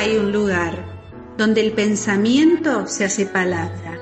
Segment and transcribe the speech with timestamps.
[0.00, 0.72] Hay un lugar
[1.36, 3.98] donde el pensamiento se hace palabra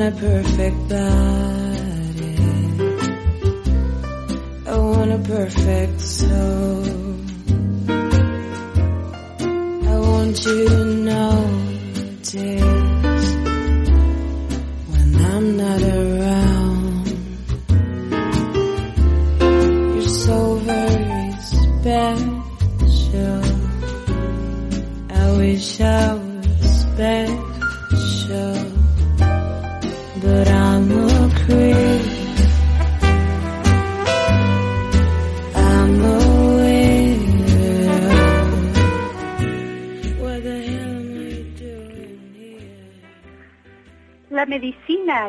[0.03, 2.35] a perfect body.
[4.67, 6.83] I want a perfect soul.
[9.87, 12.33] I want you to notice
[14.91, 16.12] when I'm not around.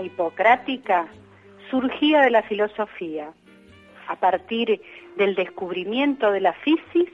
[0.03, 1.09] Hipocrática
[1.71, 3.33] surgía de la filosofía
[4.09, 4.81] a partir
[5.17, 7.11] del descubrimiento de la fisis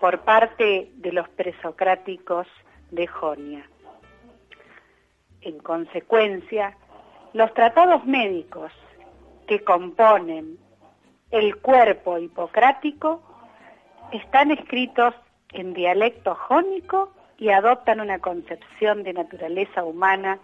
[0.00, 2.46] por parte de los presocráticos
[2.90, 3.68] de Jonia.
[5.40, 6.76] En consecuencia,
[7.32, 8.72] los tratados médicos
[9.46, 10.58] que componen
[11.30, 13.22] el cuerpo hipocrático
[14.12, 15.14] están escritos
[15.52, 20.38] en dialecto jónico y adoptan una concepción de naturaleza humana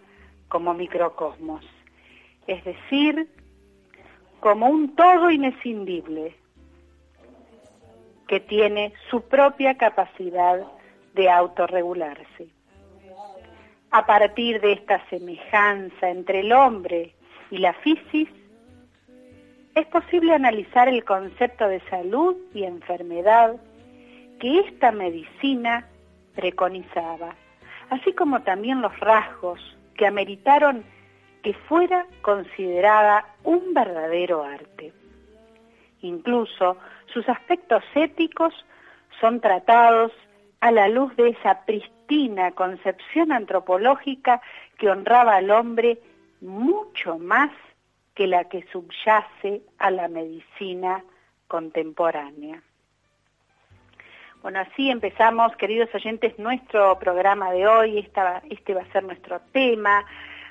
[0.54, 1.64] como microcosmos,
[2.46, 3.28] es decir,
[4.38, 6.36] como un todo inescindible
[8.28, 10.60] que tiene su propia capacidad
[11.14, 12.46] de autorregularse.
[13.90, 17.16] A partir de esta semejanza entre el hombre
[17.50, 18.28] y la fisis,
[19.74, 23.56] es posible analizar el concepto de salud y enfermedad
[24.38, 25.88] que esta medicina
[26.36, 27.34] preconizaba,
[27.90, 29.58] así como también los rasgos
[29.94, 30.84] que ameritaron
[31.42, 34.92] que fuera considerada un verdadero arte.
[36.00, 36.76] Incluso
[37.12, 38.54] sus aspectos éticos
[39.20, 40.12] son tratados
[40.60, 44.40] a la luz de esa pristina concepción antropológica
[44.78, 45.98] que honraba al hombre
[46.40, 47.50] mucho más
[48.14, 51.04] que la que subyace a la medicina
[51.48, 52.62] contemporánea.
[54.44, 57.98] Bueno, así empezamos, queridos oyentes, nuestro programa de hoy.
[58.50, 60.04] Este va a ser nuestro tema.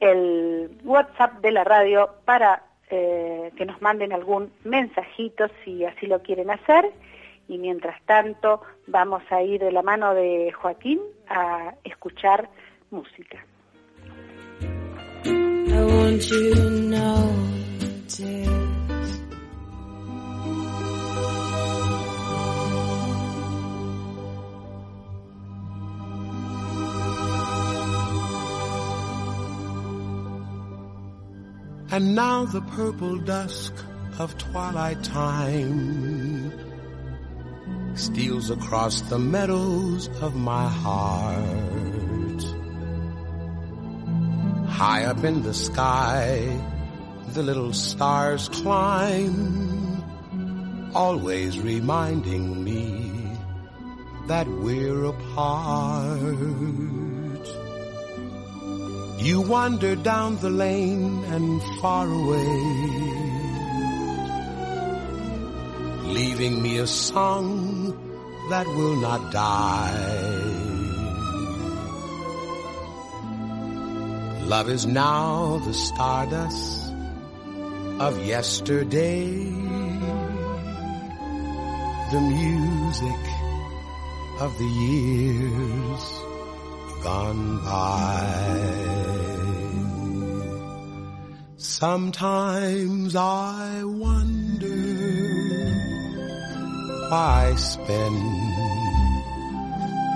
[0.00, 6.22] el WhatsApp de la radio para eh, que nos manden algún mensajito si así lo
[6.22, 6.90] quieren hacer.
[7.48, 12.48] Y mientras tanto vamos a ir de la mano de Joaquín a escuchar
[12.90, 13.44] música.
[15.78, 19.20] I want you to know it is.
[31.92, 33.72] And now the purple dusk
[34.18, 36.52] of twilight time
[37.94, 41.97] steals across the meadows of my heart.
[44.78, 46.56] High up in the sky,
[47.34, 50.04] the little stars climb,
[50.94, 53.10] always reminding me
[54.28, 56.20] that we're apart.
[59.18, 62.54] You wander down the lane and far away,
[66.14, 67.98] leaving me a song
[68.48, 70.57] that will not die.
[74.48, 76.90] Love is now the stardust
[78.00, 79.44] of yesterday,
[82.12, 83.24] the music
[84.40, 86.04] of the years
[87.04, 88.24] gone by.
[91.58, 94.80] Sometimes I wonder
[97.10, 98.16] why I spend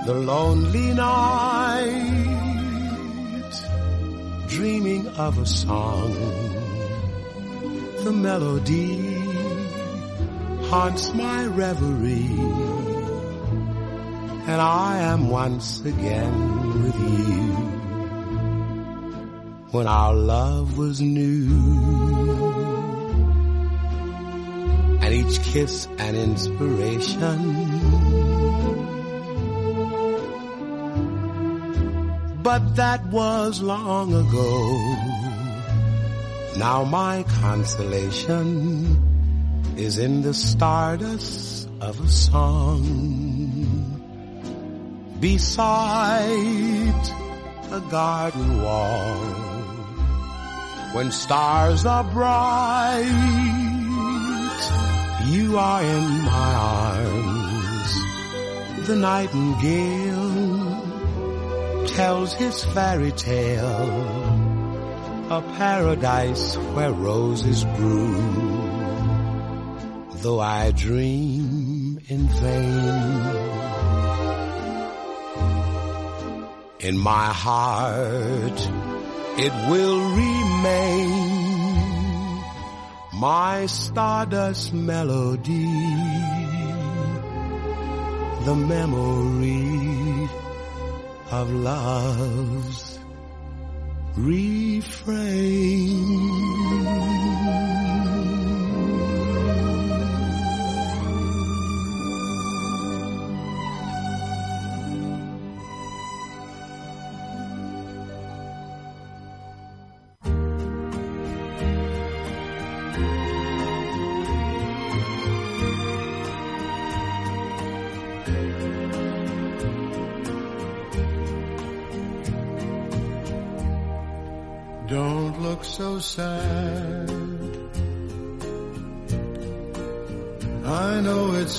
[0.07, 2.42] the lonely night
[4.53, 6.13] dreaming of a song.
[8.03, 8.97] The melody
[10.69, 12.37] haunts my reverie
[14.45, 17.43] and I am once again with you
[19.71, 21.49] when our love was new
[25.01, 27.72] and each kiss an inspiration.
[32.43, 34.51] But that was long ago.
[36.57, 38.99] Now my consolation
[39.77, 42.83] is in the stardust of a song
[45.19, 47.03] beside
[47.71, 49.15] a garden wall
[50.93, 53.07] when stars are bright
[55.25, 57.91] you are in my arms
[58.87, 60.02] the nightingale
[61.95, 63.89] tells his fairy tale
[65.29, 68.49] a paradise where roses bloom
[70.23, 73.13] though i dream in vain
[76.79, 78.59] in my heart
[79.37, 81.23] it will remain
[83.19, 85.69] my stardust melody
[88.45, 90.12] the memory
[91.33, 92.99] of love's
[94.15, 95.89] refrain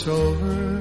[0.04, 0.80] it's over,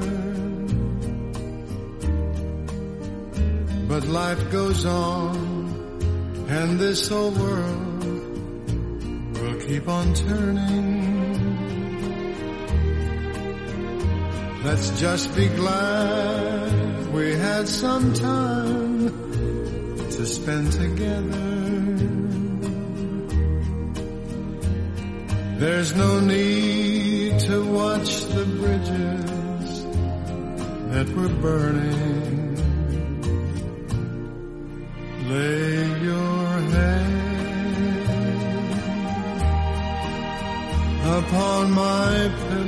[3.88, 8.62] but life goes on, and this old world
[9.38, 11.03] will keep on turning.
[14.63, 19.08] Let's just be glad we had some time
[20.12, 21.50] to spend together.
[25.60, 26.83] There's no need
[28.63, 29.72] bridges
[30.91, 32.55] that were burning.
[35.29, 35.77] Lay
[36.08, 37.13] your head
[41.20, 42.62] upon my pillow.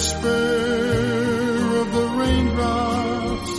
[0.00, 0.28] Whisper
[1.80, 3.54] of the raindrops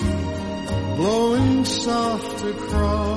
[0.97, 3.10] blowing soft across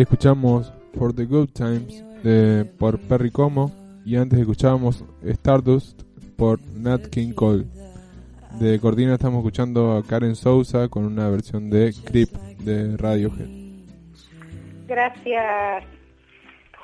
[0.00, 3.72] Escuchamos For the Good Times de, por Perry Como
[4.04, 6.02] y antes escuchábamos Stardust
[6.36, 7.64] por Nat King Cole.
[8.60, 13.48] De Cortina estamos escuchando a Karen Sousa con una versión de Creep de Radiohead.
[14.86, 15.84] Gracias,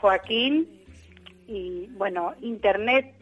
[0.00, 0.66] Joaquín.
[1.46, 3.12] Y bueno, Internet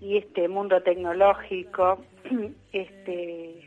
[0.00, 2.02] y este mundo tecnológico,
[2.72, 3.65] este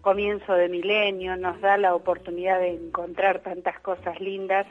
[0.00, 4.66] comienzo de milenio, nos da la oportunidad de encontrar tantas cosas lindas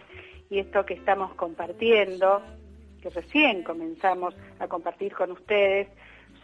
[0.50, 2.42] y esto que estamos compartiendo,
[3.02, 5.88] que recién comenzamos a compartir con ustedes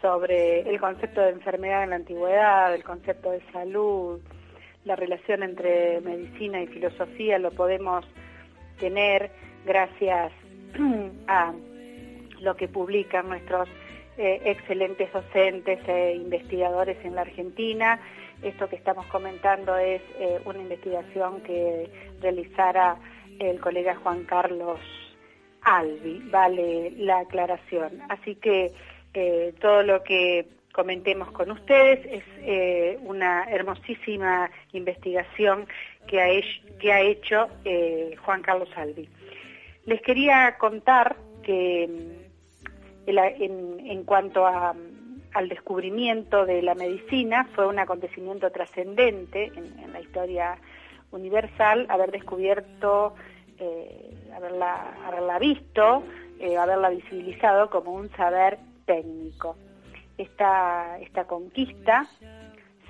[0.00, 4.20] sobre el concepto de enfermedad en la antigüedad, el concepto de salud,
[4.84, 8.04] la relación entre medicina y filosofía, lo podemos
[8.78, 9.30] tener
[9.64, 10.32] gracias
[11.26, 11.52] a
[12.40, 13.68] lo que publican nuestros
[14.18, 18.00] eh, excelentes docentes e investigadores en la Argentina.
[18.42, 21.90] Esto que estamos comentando es eh, una investigación que
[22.20, 22.96] realizara
[23.38, 24.78] el colega Juan Carlos
[25.62, 28.00] Albi, vale la aclaración.
[28.08, 28.72] Así que
[29.14, 35.66] eh, todo lo que comentemos con ustedes es eh, una hermosísima investigación
[36.06, 37.48] que ha hecho,
[38.24, 39.08] Juan Carlos Albi.
[39.86, 41.88] Les quería contar que
[43.08, 44.74] mm, en cuanto a,
[45.36, 50.56] al descubrimiento de la medicina fue un acontecimiento trascendente en, la historia
[51.10, 53.14] universal haber descubierto
[53.58, 56.02] eh, haberla, haberla visto,
[56.40, 59.56] eh, haberla visibilizado como un saber técnico.
[60.16, 62.08] Esta, esta conquista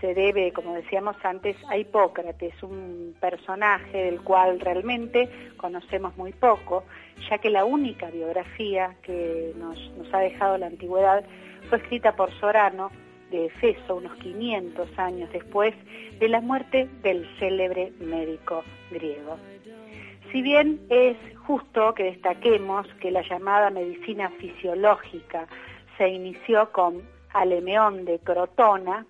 [0.01, 6.85] se debe, como decíamos antes, a Hipócrates, un personaje del cual realmente conocemos muy poco,
[7.31, 9.79] ya que la única biografía que nos,
[10.13, 11.25] ha dejado la antigüedad
[11.69, 12.91] fue escrita por Sorano
[13.31, 15.75] de Efeso unos 500 años después
[16.19, 19.39] de la muerte del célebre médico griego.
[20.31, 25.47] Si bien es justo que destaquemos que la llamada medicina fisiológica
[25.97, 29.07] se inició con Alemeón de Crotona,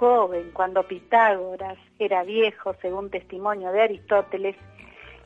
[0.00, 4.56] joven cuando Pitágoras era viejo, según testimonio de Aristóteles,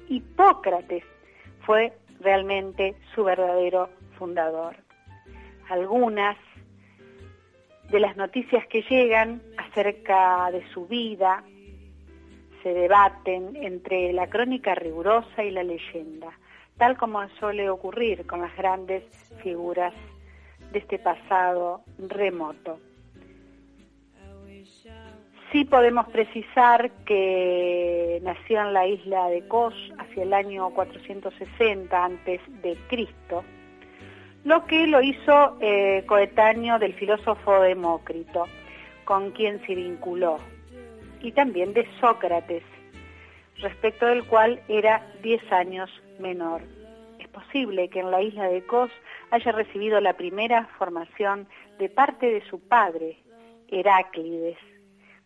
[0.08, 1.04] Hipócrates
[1.64, 3.88] fue realmente su verdadero
[4.18, 4.74] fundador.
[5.68, 6.36] Algunas
[7.88, 11.44] de las noticias que llegan acerca de su vida
[12.64, 16.36] se debaten entre la crónica rigurosa y la leyenda,
[16.78, 19.04] tal como suele ocurrir con las grandes
[19.40, 19.94] figuras
[20.72, 22.80] de este pasado remoto.
[25.54, 32.40] Sí podemos precisar que nació en la isla de Kos hacia el año 460 antes
[32.60, 33.44] de Cristo,
[34.42, 38.48] lo que lo hizo eh, coetáneo del filósofo Demócrito,
[39.04, 40.40] con quien se vinculó,
[41.20, 42.64] y también de Sócrates,
[43.58, 46.62] respecto del cual era 10 años menor.
[47.20, 48.90] Es posible que en la isla de Kos
[49.30, 51.46] haya recibido la primera formación
[51.78, 53.18] de parte de su padre,
[53.68, 54.58] Heráclides,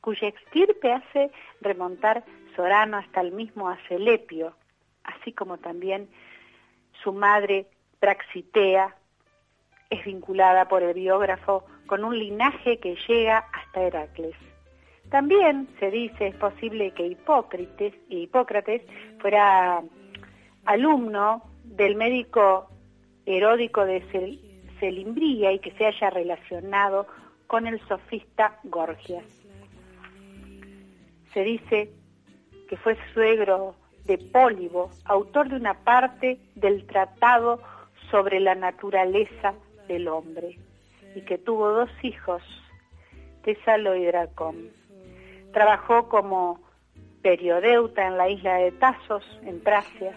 [0.09, 2.25] cuya extirpe hace remontar
[2.57, 4.55] Sorano hasta el mismo Asclepio,
[5.05, 6.09] así como también
[7.03, 7.67] su madre
[8.01, 8.97] Praxitea
[9.91, 14.35] es vinculada por el biógrafo con un linaje que llega hasta Heracles.
[15.11, 18.81] También se dice es posible que Hipócrates, Hipócrates
[19.21, 19.83] fuera
[20.65, 22.71] alumno del médico
[23.27, 24.01] Heródico de
[24.81, 27.07] Celimbría y que se haya relacionado
[27.47, 29.38] con el sofista Gorgias
[31.33, 31.91] se dice
[32.69, 37.61] que fue suegro de Pólibo, autor de una parte del Tratado
[38.11, 39.55] sobre la naturaleza
[39.87, 40.59] del hombre,
[41.15, 42.43] y que tuvo dos hijos,
[43.43, 44.71] Tesalo y Dracón.
[45.53, 46.61] Trabajó como
[47.23, 50.15] periodeuta en la isla de Tasos, en Tracia,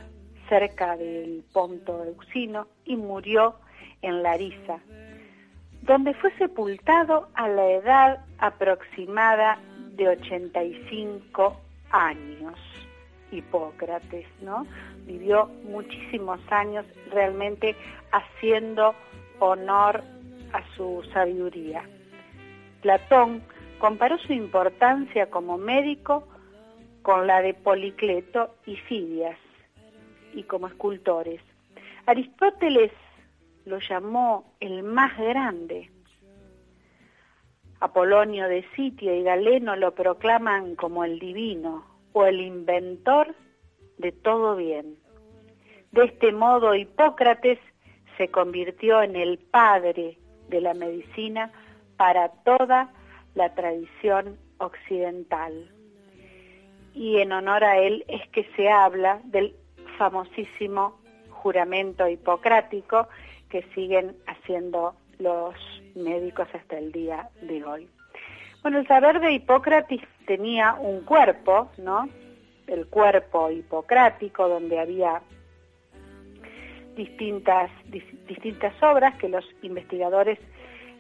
[0.48, 3.56] cerca del Ponto Euxino, y murió
[4.02, 4.80] en Larisa,
[5.82, 9.60] donde fue sepultado a la edad aproximada
[9.96, 11.60] de 85
[11.92, 12.60] años,
[13.32, 14.66] Hipócrates, ¿no?
[15.06, 17.76] Vivió muchísimos años realmente
[18.12, 18.94] haciendo
[19.40, 20.04] honor
[20.54, 21.84] a su sabiduría.
[22.82, 23.42] Platón
[23.80, 26.28] comparó su importancia como médico
[27.02, 29.38] con la de Policleto y Fidias,
[30.34, 31.42] y como escultores.
[32.06, 32.92] Aristóteles
[33.66, 35.90] lo llamó el más grande
[37.82, 43.34] Apolonio de Sitio y Galeno lo proclaman como el divino o el inventor
[43.98, 44.98] de todo bien.
[45.92, 47.58] De este modo Hipócrates
[48.18, 51.52] se convirtió en el padre de la medicina
[51.98, 52.94] para toda
[53.34, 55.72] la tradición occidental.
[56.94, 59.56] Y en honor a él es que se habla del
[59.98, 63.08] famosísimo juramento hipocrático
[63.50, 65.56] que siguen haciendo los
[65.96, 67.88] médicos hasta el día de hoy.
[68.62, 72.08] Bueno, el saber de Hipócrates tenía un cuerpo, ¿no?
[72.68, 75.22] El cuerpo hipocrático, donde había
[76.96, 77.72] distintas,
[78.28, 80.38] distintas obras que los investigadores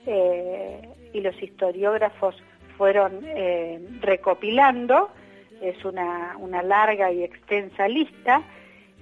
[0.05, 2.36] eh, y los historiógrafos
[2.77, 5.10] fueron eh, recopilando.
[5.62, 8.41] Es una, una larga y extensa lista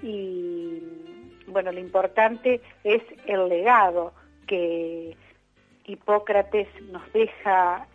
[0.03, 0.83] y
[1.47, 4.13] bueno, lo importante es el legado
[4.49, 5.15] que
[5.85, 7.85] Hipócrates nos deja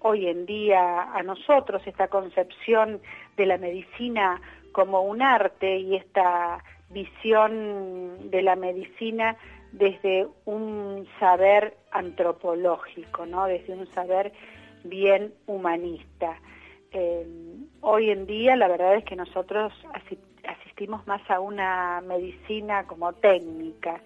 [0.00, 3.00] hoy en día a nosotros esta concepción
[3.36, 4.40] de la medicina
[4.72, 9.36] como un arte y esta visión de la medicina
[9.70, 13.46] desde un saber antropológico, ¿no?
[13.46, 14.32] desde un saber
[14.82, 16.40] bien humanista.
[16.90, 17.24] Eh,
[17.82, 19.72] hoy en día la verdad es que nosotros
[20.44, 24.00] asistimos más a una medicina como técnica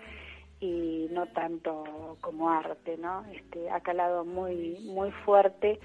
[0.65, 3.25] y no tanto como arte, ¿no?
[3.33, 5.79] Este, ha calado muy, muy fuerte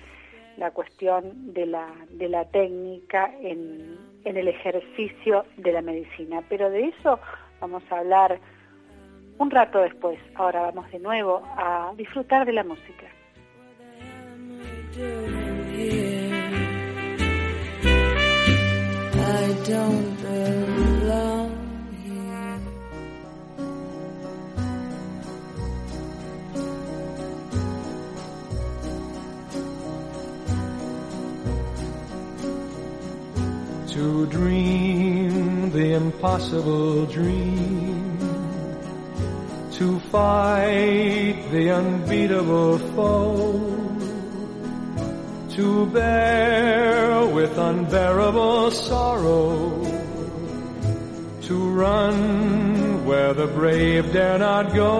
[0.57, 6.43] la cuestión de la, de la técnica en, en el ejercicio de la medicina.
[6.47, 7.19] Pero de eso
[7.59, 8.39] vamos a hablar
[9.37, 10.19] un rato después.
[10.35, 13.07] Ahora vamos de nuevo a disfrutar de la música.
[33.99, 38.17] To dream the impossible dream,
[39.73, 43.59] to fight the unbeatable foe,
[45.49, 49.83] to bear with unbearable sorrow,
[51.41, 54.95] to run where the brave dare not go,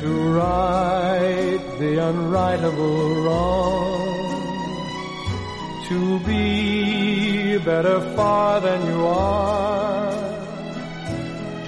[0.00, 0.08] to
[0.42, 4.15] right the unrightable wrong,
[5.88, 10.10] to be better far than you are,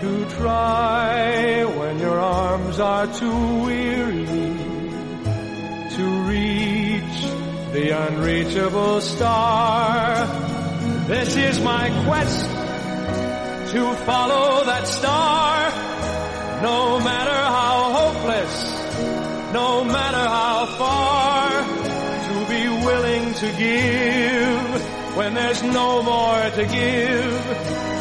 [0.00, 4.26] to try when your arms are too weary,
[5.96, 7.20] to reach
[7.72, 10.26] the unreachable star.
[11.06, 12.44] This is my quest
[13.72, 15.70] to follow that star,
[16.62, 18.54] no matter how hopeless,
[19.52, 21.27] no matter how far,
[23.38, 27.42] to give when there's no more to give,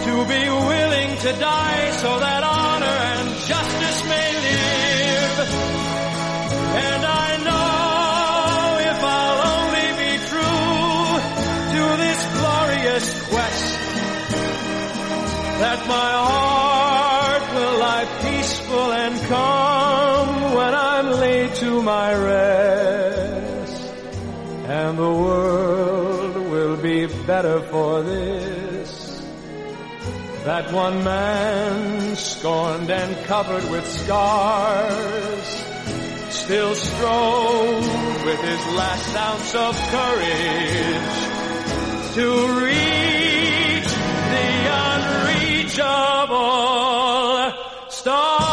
[0.05, 5.37] to be willing to die so that honor and justice may live.
[6.89, 11.05] And I know if I'll only be true
[11.75, 13.79] to this glorious quest,
[15.61, 23.26] that my heart will lie peaceful and calm when I'm laid to my rest.
[24.79, 29.21] And the world will be better for this.
[30.45, 35.47] That one man scorned and covered with scars
[36.29, 41.17] still strove with his last ounce of courage
[42.17, 42.27] to
[42.61, 43.91] reach
[44.33, 44.49] the
[45.73, 45.91] unreachable
[47.89, 48.46] stars.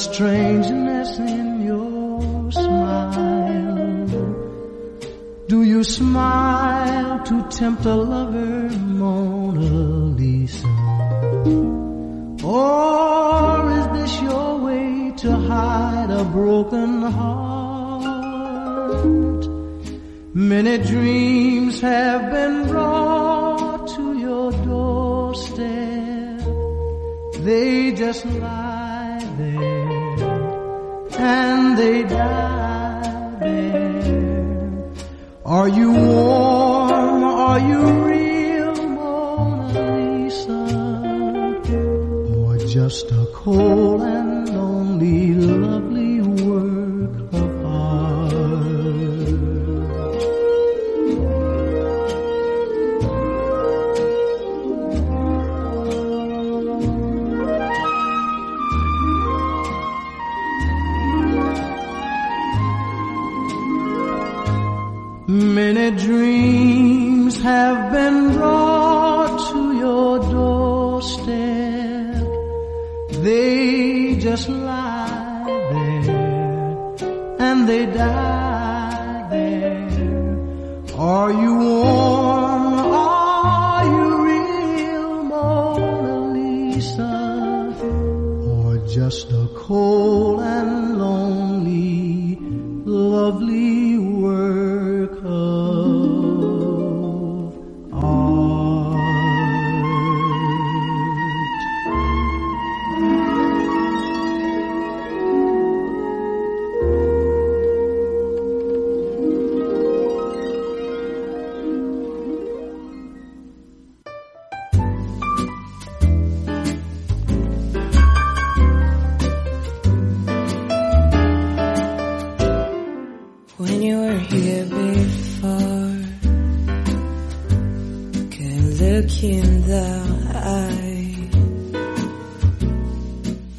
[0.00, 4.10] Strangeness in your smile.
[5.46, 7.94] Do you smile to tempt a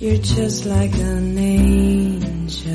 [0.01, 2.73] You're just like an angel.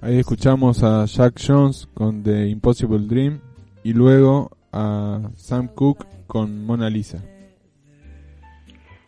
[0.00, 3.40] Ahí escuchamos a Jack Jones con The Impossible Dream
[3.84, 7.22] y luego a Sam Cooke con Mona Lisa.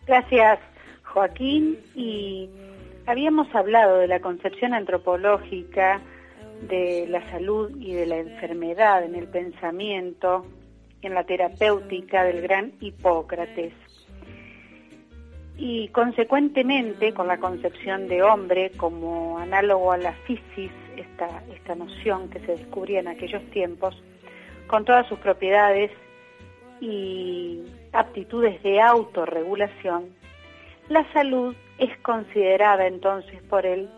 [0.07, 0.61] Gracias,
[1.12, 1.76] Joaquín.
[1.96, 2.48] Y
[3.07, 6.00] habíamos hablado de la concepción antropológica
[6.68, 10.46] de la salud y de la enfermedad en el pensamiento,
[11.03, 13.72] en la terapéutica del gran Hipócrates.
[15.62, 22.30] Y consecuentemente, con la concepción de hombre como análogo a la fisis, esta, esta noción
[22.30, 23.94] que se descubría en aquellos tiempos,
[24.68, 25.90] con todas sus propiedades
[26.80, 30.06] y aptitudes de autorregulación,
[30.88, 33.90] la salud es considerada entonces por él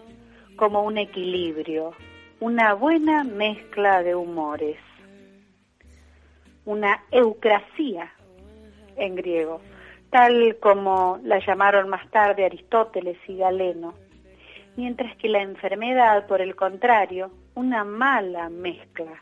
[0.56, 1.92] como un equilibrio,
[2.40, 4.78] una buena mezcla de humores,
[6.64, 8.12] una eucrasía
[8.96, 9.60] en griego,
[10.12, 13.94] tal como la llamaron más tarde Aristóteles y Galeno,
[14.76, 19.18] mientras que la enfermedad, por el contrario, una mala mezcla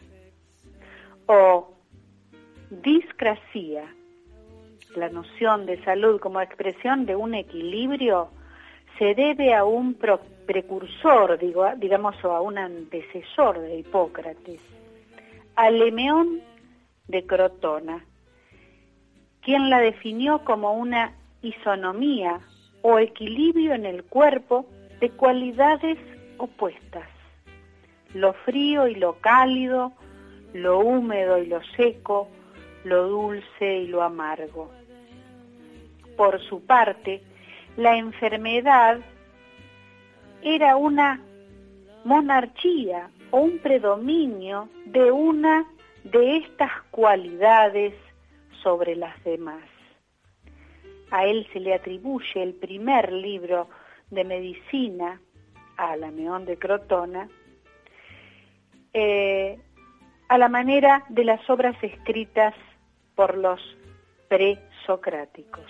[1.26, 1.72] o
[2.70, 3.85] discrasia,
[4.96, 8.31] la noción de salud como expresión de un equilibrio,
[8.98, 14.61] se debe a un precursor, digo, digamos, o a un antecesor de Hipócrates,
[15.55, 16.40] a Lemeón
[17.07, 18.05] de Crotona,
[19.42, 22.40] quien la definió como una isonomía
[22.83, 24.66] o equilibrio en el cuerpo
[25.00, 25.98] de cualidades
[26.38, 27.09] opuestas,
[28.14, 29.92] lo frío y lo cálido,
[30.53, 32.29] lo húmedo y lo seco,
[32.85, 34.70] lo dulce y lo amargo.
[36.16, 37.22] Por su parte,
[37.76, 39.00] la enfermedad
[40.42, 41.20] era una
[42.05, 45.66] monarquía o un predominio de una
[46.05, 47.94] de estas cualidades
[48.62, 49.64] sobre las demás.
[51.11, 53.68] A él se le atribuye el primer libro
[54.11, 55.20] de medicina,
[55.77, 57.29] a Alameón de Crotona,
[58.92, 59.59] eh,
[60.29, 62.55] a la manera de las obras escritas
[63.14, 63.61] por los
[64.29, 65.66] presocráticos.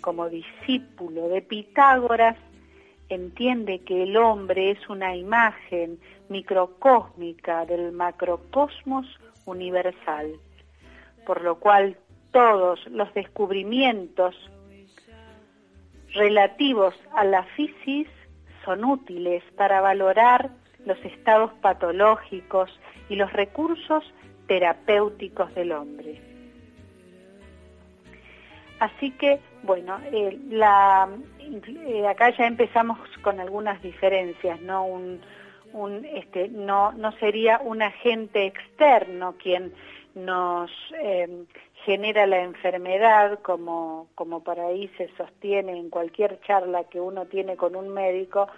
[0.00, 2.36] Como discípulo de Pitágoras,
[3.08, 9.06] entiende que el hombre es una imagen microcósmica del macrocosmos
[9.46, 10.34] universal,
[11.26, 11.96] por lo cual
[12.32, 14.34] todos los descubrimientos
[16.12, 18.08] relativos a la fisis
[18.64, 20.50] son útiles para valorar
[20.84, 22.70] los estados patológicos
[23.08, 24.04] y los recursos
[24.46, 26.20] terapéuticos del hombre.
[28.80, 31.08] Así que, bueno, eh, la,
[31.40, 34.86] eh, acá ya empezamos con algunas diferencias, ¿no?
[36.14, 36.50] Este,
[37.20, 39.72] sería un agente externo quien
[40.14, 41.44] nos eh,
[41.84, 47.76] genera la enfermedad, como, como ahí se sostiene en cualquier charla que uno tiene con
[47.76, 48.48] un médico,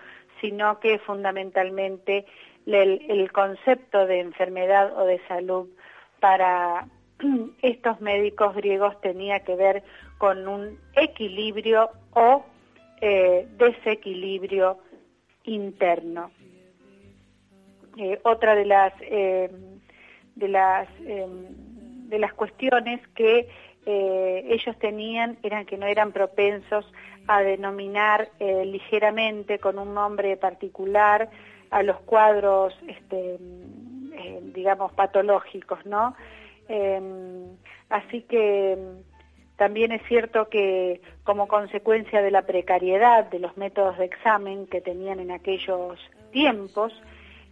[0.41, 2.27] sino que fundamentalmente
[2.67, 5.69] el, concepto de enfermedad o de salud
[6.21, 6.87] para
[7.63, 9.83] estos médicos griegos tenía que ver
[10.19, 12.45] con un equilibrio o
[13.01, 14.79] eh, desequilibrio
[15.45, 16.31] interno.
[17.97, 19.51] Eh, otra de las eh,
[20.37, 21.27] de las eh,
[22.11, 23.49] de las cuestiones que
[23.87, 26.85] eh, ellos tenían eran que no eran propensos
[27.27, 31.31] a denominar eh, ligeramente con un nombre particular
[31.71, 33.39] a los cuadros este,
[34.13, 36.15] eh, digamos patológicos no
[36.69, 37.01] eh,
[37.89, 38.77] así que
[39.57, 44.81] también es cierto que como consecuencia de la precariedad de los métodos de examen que
[44.81, 45.99] tenían en aquellos
[46.33, 46.93] tiempos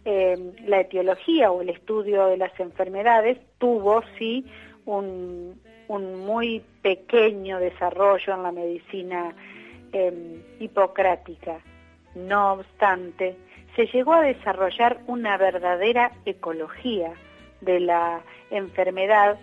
[0.05, 4.45] eh, la etiología o el estudio de las enfermedades tuvo sí
[4.85, 9.35] un, un muy pequeño desarrollo en la medicina
[9.91, 11.59] eh, hipocrática.
[12.15, 13.35] No obstante,
[13.75, 17.13] se llegó a desarrollar una verdadera ecología
[17.61, 19.37] de la enfermedad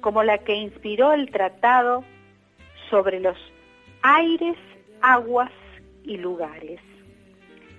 [0.00, 2.04] como la que inspiró el tratado
[2.90, 3.36] sobre los
[4.02, 4.56] aires,
[5.00, 5.52] aguas
[6.04, 6.80] y lugares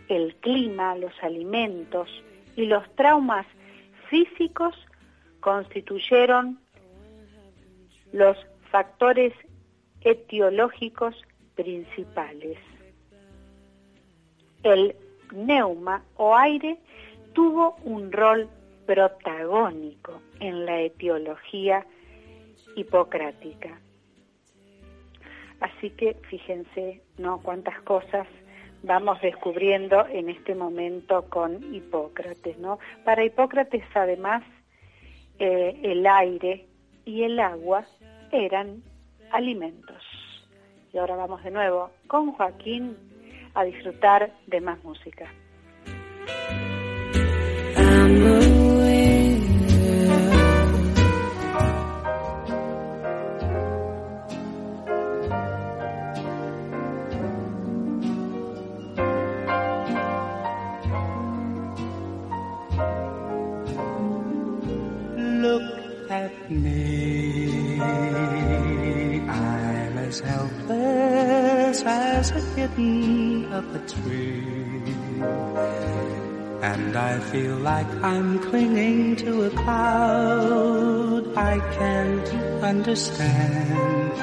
[0.09, 2.09] el clima, los alimentos
[2.55, 3.45] y los traumas
[4.09, 4.75] físicos
[5.39, 6.59] constituyeron
[8.11, 8.37] los
[8.71, 9.33] factores
[10.01, 11.15] etiológicos
[11.55, 12.57] principales.
[14.63, 14.95] El
[15.31, 16.79] neuma o aire
[17.33, 18.49] tuvo un rol
[18.85, 21.85] protagónico en la etiología
[22.75, 23.79] hipocrática.
[25.59, 27.41] Así que fíjense, ¿no?
[27.41, 28.27] Cuántas cosas
[28.83, 32.79] vamos descubriendo en este momento con Hipócrates, ¿no?
[33.03, 34.43] Para Hipócrates, además,
[35.39, 36.65] eh, el aire
[37.05, 37.85] y el agua
[38.31, 38.83] eran
[39.31, 40.03] alimentos
[40.93, 42.97] y ahora vamos de nuevo con Joaquín
[43.53, 45.31] a disfrutar de más música.
[72.79, 74.93] A up a tree.
[76.61, 82.29] And I feel like I'm clinging to a cloud I can't
[82.63, 84.13] understand.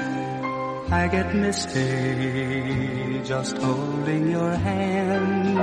[0.92, 5.56] I get misty just holding your hand.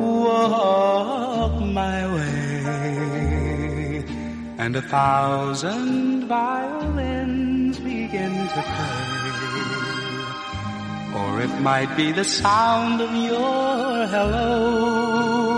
[0.00, 4.04] Walk my way,
[4.58, 7.21] and a thousand violins
[8.12, 9.12] begin to play.
[11.20, 15.48] Or it might be the sound of your hello,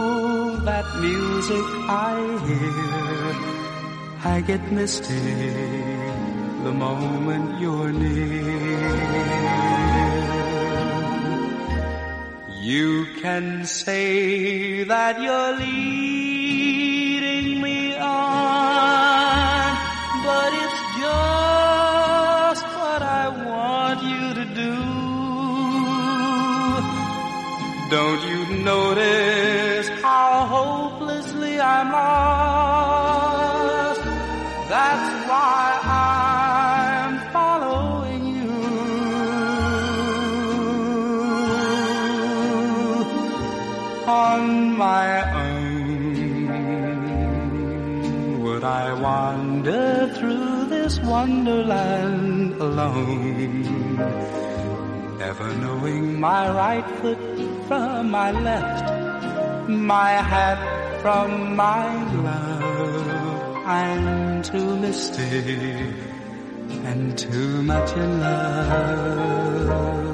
[0.69, 2.15] that music I
[2.47, 3.35] hear.
[4.35, 5.51] I get misty
[6.67, 8.95] the moment you're near.
[12.63, 16.24] You can say that you're leading
[27.95, 33.21] Don't you notice how hopelessly I'm lost?
[34.75, 38.51] That's why I'm following you.
[44.09, 44.43] On
[44.77, 45.07] my
[45.45, 46.49] own,
[48.43, 53.95] would I wander through this wonderland alone?
[55.19, 58.93] Never knowing my right foot from my left,
[59.69, 63.67] my hat from my glove.
[63.67, 65.95] I'm too misty
[66.85, 70.14] and too much in love.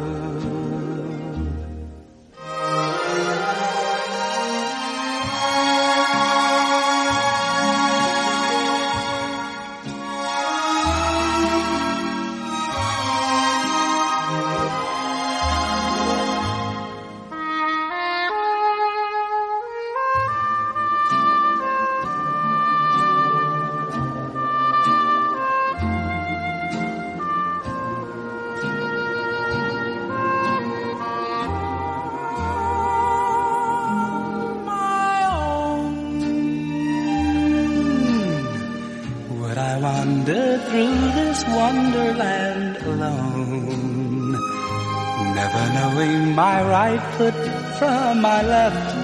[47.21, 47.41] Foot
[47.79, 48.97] from my left,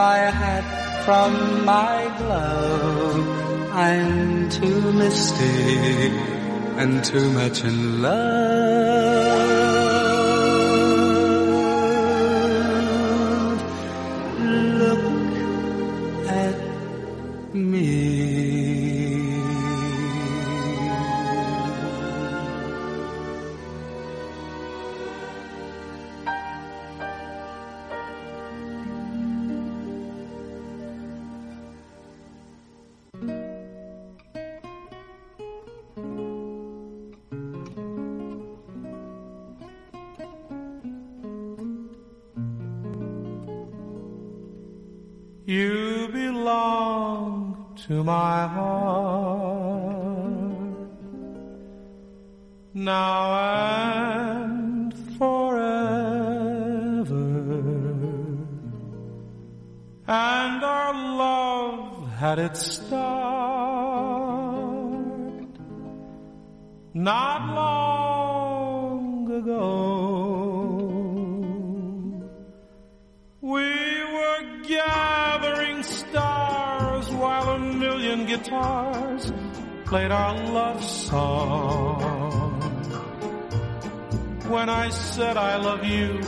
[0.00, 0.66] my hat
[1.04, 1.32] from
[1.64, 3.18] my glove.
[3.72, 6.10] I'm too misty
[6.80, 9.44] and too much in love.
[14.82, 15.06] Look
[16.44, 16.58] at
[17.54, 18.33] me.
[47.86, 49.84] To my heart
[52.72, 53.34] now
[54.32, 55.44] and forever.
[60.06, 62.78] And our love had its
[79.94, 82.50] played our love song.
[84.48, 86.20] When I said I love you,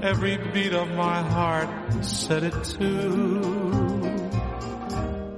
[0.00, 1.68] every beat of my heart
[2.04, 3.40] said it too.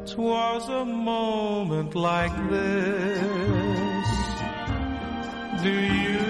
[0.04, 4.08] Twas a moment like this.
[5.62, 6.24] Do you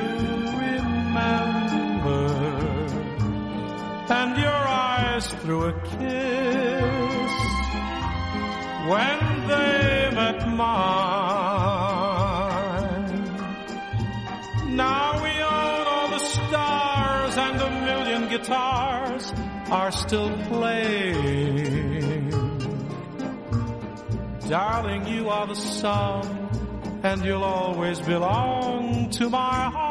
[0.65, 2.23] remember?
[4.19, 7.37] and your eyes through a kiss
[8.93, 9.19] when
[9.51, 11.06] they met mine.
[18.39, 19.33] Guitars
[19.71, 22.31] are still playing.
[24.49, 29.86] Darling, you are the song and you'll always belong to my heart.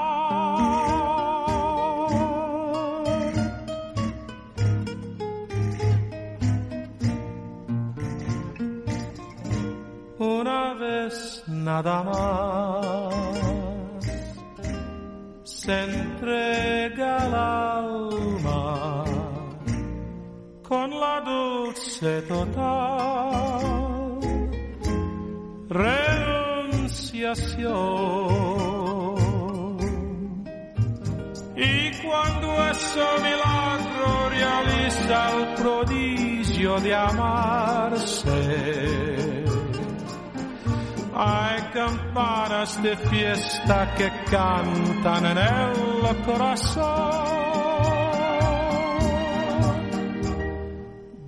[43.09, 43.93] Fiesta
[46.25, 47.25] corazón.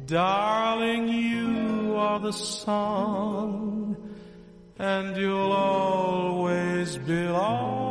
[0.06, 3.98] Darling, you are the song,
[4.78, 7.88] and you'll always belong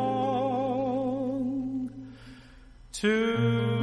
[2.92, 3.75] to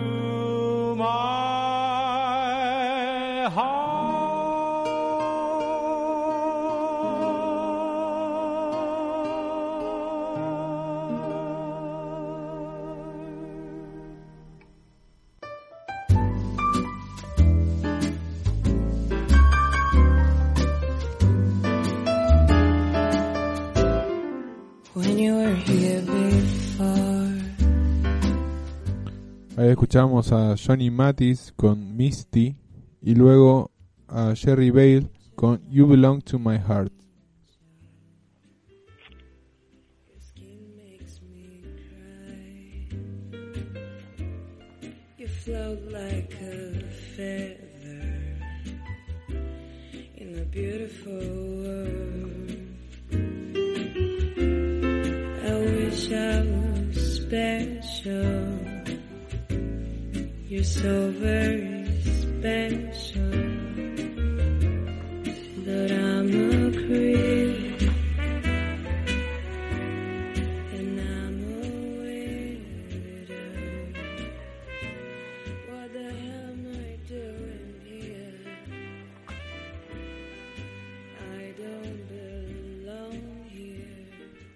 [29.74, 32.56] escuchamos a Johnny Mathis con Misty
[33.02, 33.72] y luego
[34.08, 36.94] a Jerry Bale con You Belong to My Heart.
[45.44, 46.84] float like a
[47.18, 48.40] feather
[50.16, 51.43] in a beautiful
[60.54, 61.84] You're so very
[62.22, 63.32] special.
[65.66, 66.74] But I'm a.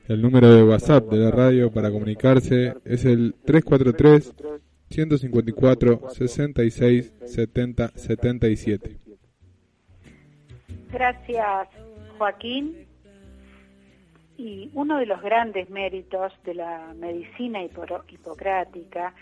[0.07, 4.33] El número de WhatsApp de la radio para comunicarse es el 343
[4.89, 8.97] 154 66 70 77.
[10.91, 11.67] Gracias,
[12.17, 12.85] Joaquín.
[14.37, 19.13] Y uno de los grandes méritos de la medicina hipo- hipocrática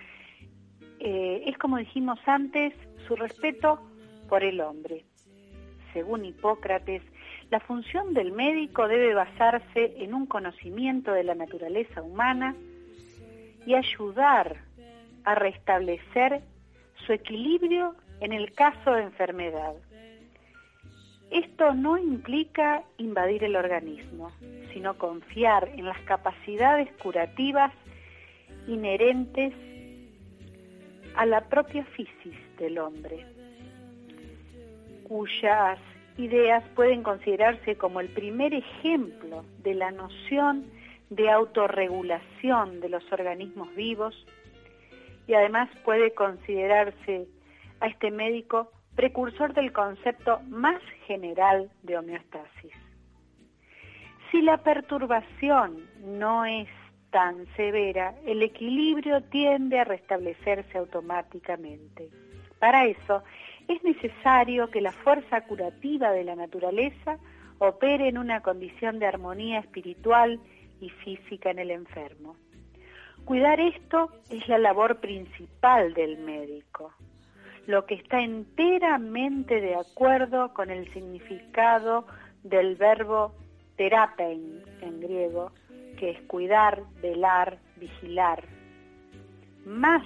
[1.00, 2.74] eh, es, como dijimos antes,
[3.08, 3.80] su respeto
[4.28, 5.06] por el hombre.
[5.94, 7.02] Según Hipócrates,
[7.50, 12.54] la función del médico debe basarse en un conocimiento de la naturaleza humana
[13.66, 14.65] y ayudar
[15.26, 16.42] a restablecer
[17.06, 19.74] su equilibrio en el caso de enfermedad.
[21.32, 24.32] Esto no implica invadir el organismo,
[24.74, 27.74] sino confiar en las capacidades curativas
[28.68, 29.54] inherentes
[31.16, 33.26] a la propia fisis del hombre,
[35.08, 35.80] cuyas
[36.18, 40.66] ideas pueden considerarse como el primer ejemplo de la noción
[41.10, 44.26] de autorregulación de los organismos vivos
[45.28, 47.28] y además puede considerarse
[47.80, 52.74] a este médico precursor del concepto más general de homeostasis.
[54.32, 56.68] Si la perturbación no es
[57.12, 62.10] tan severa, el equilibrio tiende a restablecerse automáticamente.
[62.60, 63.24] Para eso
[63.68, 67.18] es necesario que la fuerza curativa de la naturaleza
[67.60, 70.40] opere en una condición de armonía espiritual
[70.82, 72.36] y física en el enfermo.
[73.26, 76.94] Cuidar esto es la labor principal del médico,
[77.66, 82.06] lo que está enteramente de acuerdo con el significado
[82.44, 83.34] del verbo
[83.78, 85.52] terapein en griego,
[85.98, 88.44] que es cuidar, velar, vigilar,
[89.66, 90.04] más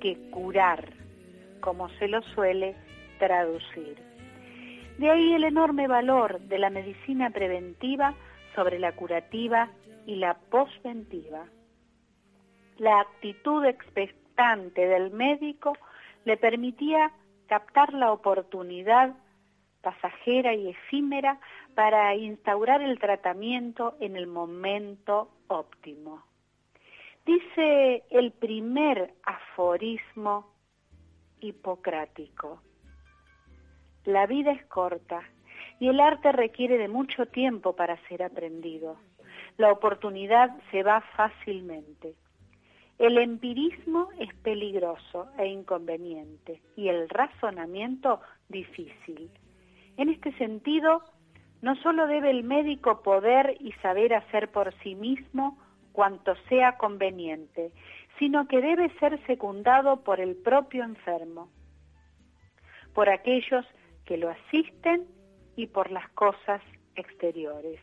[0.00, 0.94] que curar,
[1.60, 2.74] como se lo suele
[3.18, 3.98] traducir.
[4.96, 8.14] De ahí el enorme valor de la medicina preventiva
[8.54, 9.68] sobre la curativa
[10.06, 11.44] y la posventiva.
[12.78, 15.72] La actitud expectante del médico
[16.24, 17.12] le permitía
[17.46, 19.14] captar la oportunidad
[19.80, 21.38] pasajera y efímera
[21.74, 26.24] para instaurar el tratamiento en el momento óptimo.
[27.24, 30.52] Dice el primer aforismo
[31.40, 32.60] hipocrático.
[34.04, 35.22] La vida es corta
[35.78, 38.96] y el arte requiere de mucho tiempo para ser aprendido.
[39.56, 42.14] La oportunidad se va fácilmente.
[42.98, 49.30] El empirismo es peligroso e inconveniente y el razonamiento difícil.
[49.98, 51.02] En este sentido,
[51.60, 55.58] no solo debe el médico poder y saber hacer por sí mismo
[55.92, 57.72] cuanto sea conveniente,
[58.18, 61.50] sino que debe ser secundado por el propio enfermo,
[62.94, 63.66] por aquellos
[64.06, 65.06] que lo asisten
[65.54, 66.62] y por las cosas
[66.94, 67.80] exteriores.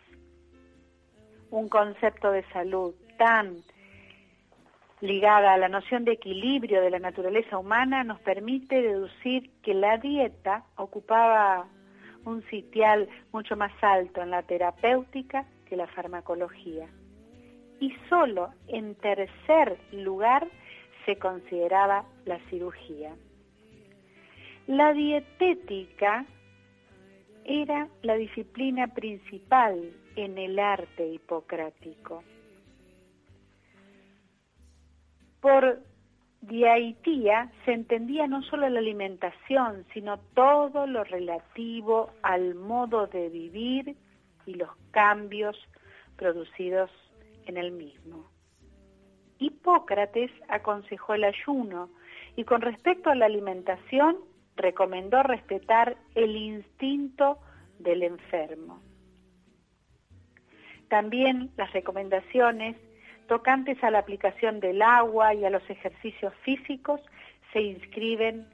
[1.51, 3.57] Un concepto de salud tan
[5.03, 9.97] ligada a la noción de equilibrio de la naturaleza humana nos permite deducir que la
[9.97, 11.67] dieta ocupaba
[12.23, 16.87] un sitial mucho más alto en la terapéutica que la farmacología.
[17.81, 20.47] Y solo en tercer lugar
[21.05, 23.13] se consideraba la cirugía.
[24.67, 26.25] La dietética
[27.43, 32.23] era la disciplina principal en el arte hipocrático.
[35.43, 35.81] Por
[36.39, 43.97] diaitía se entendía no solo la alimentación, sino todo lo relativo al modo de vivir
[44.45, 45.57] y los cambios
[46.15, 46.89] producidos
[47.45, 48.29] en el mismo.
[49.37, 51.89] Hipócrates aconsejó el ayuno
[52.37, 54.15] y con respecto a la alimentación
[54.55, 57.37] recomendó respetar el instinto
[57.79, 58.81] del enfermo.
[60.87, 62.77] También las recomendaciones
[63.27, 67.01] tocantes a la aplicación del agua y a los ejercicios físicos
[67.51, 68.47] se inscriben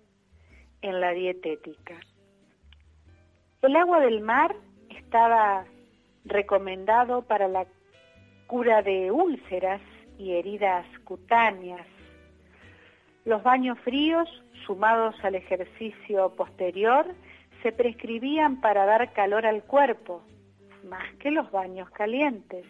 [0.82, 2.00] en la dietética.
[3.62, 4.56] El agua del mar
[4.90, 5.66] estaba
[6.26, 7.66] recomendado para la
[8.48, 9.82] cura de úlceras
[10.18, 11.86] y heridas cutáneas.
[13.26, 14.30] Los baños fríos,
[14.66, 17.06] sumados al ejercicio posterior,
[17.62, 20.24] se prescribían para dar calor al cuerpo,
[20.90, 22.66] más que los baños calientes.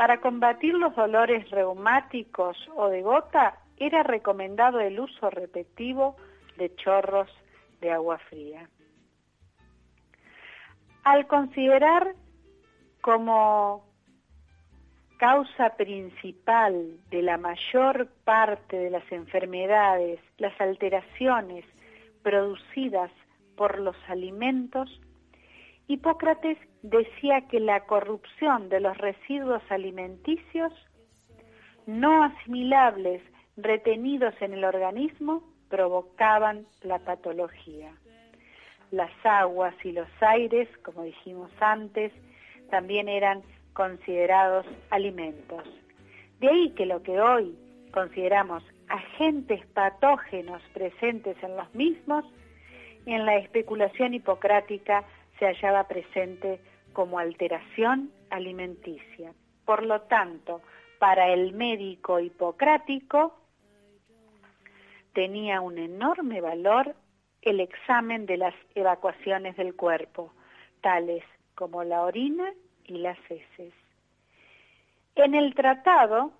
[0.00, 6.16] Para combatir los dolores reumáticos o de gota, era recomendado el uso repetitivo
[6.56, 7.28] de chorros
[7.82, 8.66] de agua fría.
[11.04, 12.14] Al considerar
[13.02, 13.84] como
[15.18, 21.66] causa principal de la mayor parte de las enfermedades, las alteraciones
[22.22, 23.10] producidas
[23.54, 24.98] por los alimentos,
[25.90, 30.72] Hipócrates decía que la corrupción de los residuos alimenticios
[31.84, 33.20] no asimilables
[33.56, 37.92] retenidos en el organismo provocaban la patología.
[38.92, 42.12] Las aguas y los aires, como dijimos antes,
[42.70, 45.64] también eran considerados alimentos.
[46.38, 47.58] De ahí que lo que hoy
[47.92, 52.24] consideramos agentes patógenos presentes en los mismos,
[53.06, 55.04] en la especulación hipocrática
[55.40, 56.60] se hallaba presente
[56.92, 59.32] como alteración alimenticia.
[59.64, 60.60] Por lo tanto,
[60.98, 63.34] para el médico hipocrático
[65.14, 66.94] tenía un enorme valor
[67.42, 70.30] el examen de las evacuaciones del cuerpo,
[70.82, 71.24] tales
[71.54, 72.52] como la orina
[72.84, 73.72] y las heces.
[75.14, 76.32] En el tratado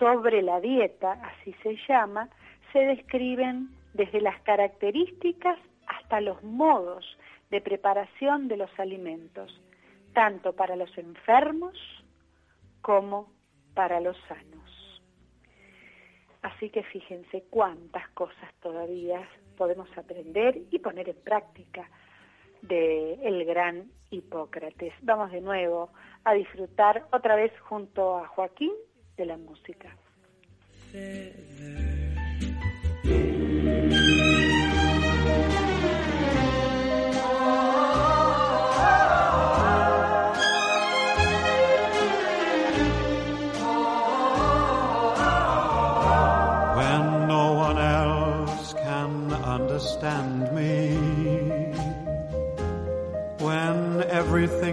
[0.00, 2.28] sobre la dieta, así se llama,
[2.72, 7.04] se describen desde las características hasta los modos
[7.50, 9.60] de preparación de los alimentos,
[10.12, 11.76] tanto para los enfermos
[12.80, 13.32] como
[13.74, 15.02] para los sanos.
[16.42, 21.88] Así que fíjense cuántas cosas todavía podemos aprender y poner en práctica
[22.62, 24.94] de el gran Hipócrates.
[25.02, 25.90] Vamos de nuevo
[26.24, 28.72] a disfrutar otra vez junto a Joaquín
[29.16, 29.94] de la música.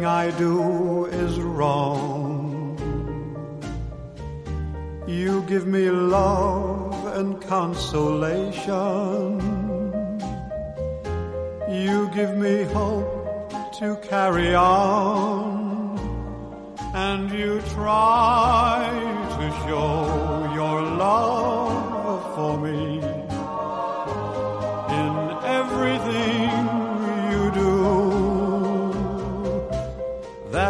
[0.07, 2.77] I do is wrong.
[5.05, 8.71] You give me love and consolation.
[11.69, 15.99] You give me hope to carry on.
[16.93, 18.89] And you try
[19.37, 21.56] to show your love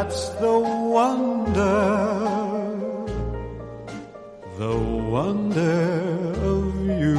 [0.08, 1.84] That's the wonder,
[4.58, 4.76] the
[5.12, 6.64] wonder of
[7.02, 7.18] you.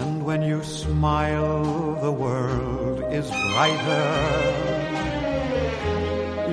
[0.00, 4.08] And when you smile, the world is brighter.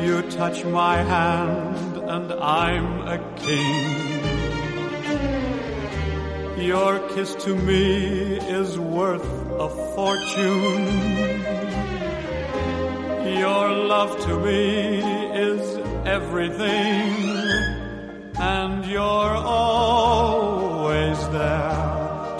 [0.03, 4.09] You touch my hand and I'm a king.
[6.67, 10.87] Your kiss to me is worth a fortune.
[13.43, 15.01] Your love to me
[15.51, 17.11] is everything,
[18.37, 21.75] and you're always there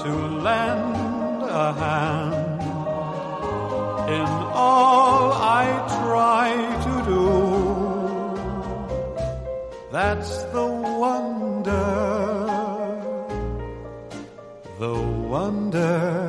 [0.04, 0.12] to
[0.48, 2.62] lend a hand
[4.18, 5.66] in all I
[6.00, 6.48] try
[6.86, 7.26] to do.
[9.92, 10.68] That's the
[11.04, 11.90] wonder,
[14.80, 14.96] the
[15.28, 16.29] wonder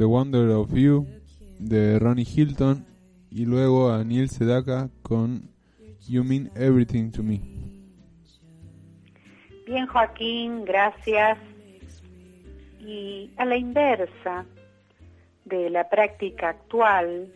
[0.00, 1.06] The Wonder of You
[1.58, 2.86] de Ronnie Hilton
[3.30, 5.50] y luego a Neil Sedaka con
[6.08, 7.38] You Mean Everything to Me.
[9.66, 11.36] Bien, Joaquín, gracias.
[12.78, 14.46] Y a la inversa
[15.44, 17.30] de la práctica actual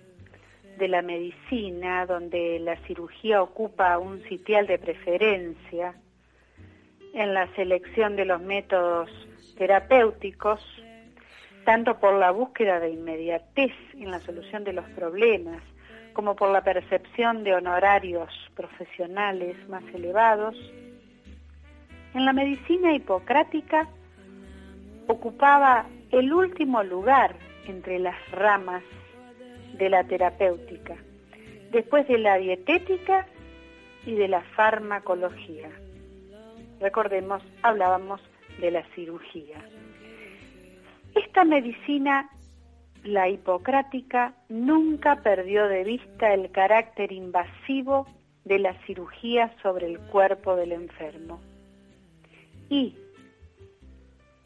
[0.79, 5.97] de la medicina, donde la cirugía ocupa un sitial de preferencia
[7.13, 9.11] en la selección de los métodos
[9.59, 10.63] terapéuticos,
[11.65, 15.63] tanto por la búsqueda de inmediatez en la solución de los problemas,
[16.13, 20.55] como por la percepción de honorarios profesionales más elevados,
[22.15, 23.89] en la medicina hipocrática
[25.09, 27.35] ocupaba el último lugar
[27.67, 28.85] entre las ramas
[29.77, 30.97] de la terapéutica,
[31.73, 33.27] después de la dietética
[34.07, 35.71] y de la farmacología.
[36.81, 38.21] Recordemos, hablábamos
[38.61, 39.59] de la cirugía.
[41.15, 42.31] Esta medicina,
[43.05, 48.07] la hipocrática, nunca perdió de vista el carácter invasivo
[48.45, 51.41] de la cirugía sobre el cuerpo del enfermo.
[52.69, 52.95] Y,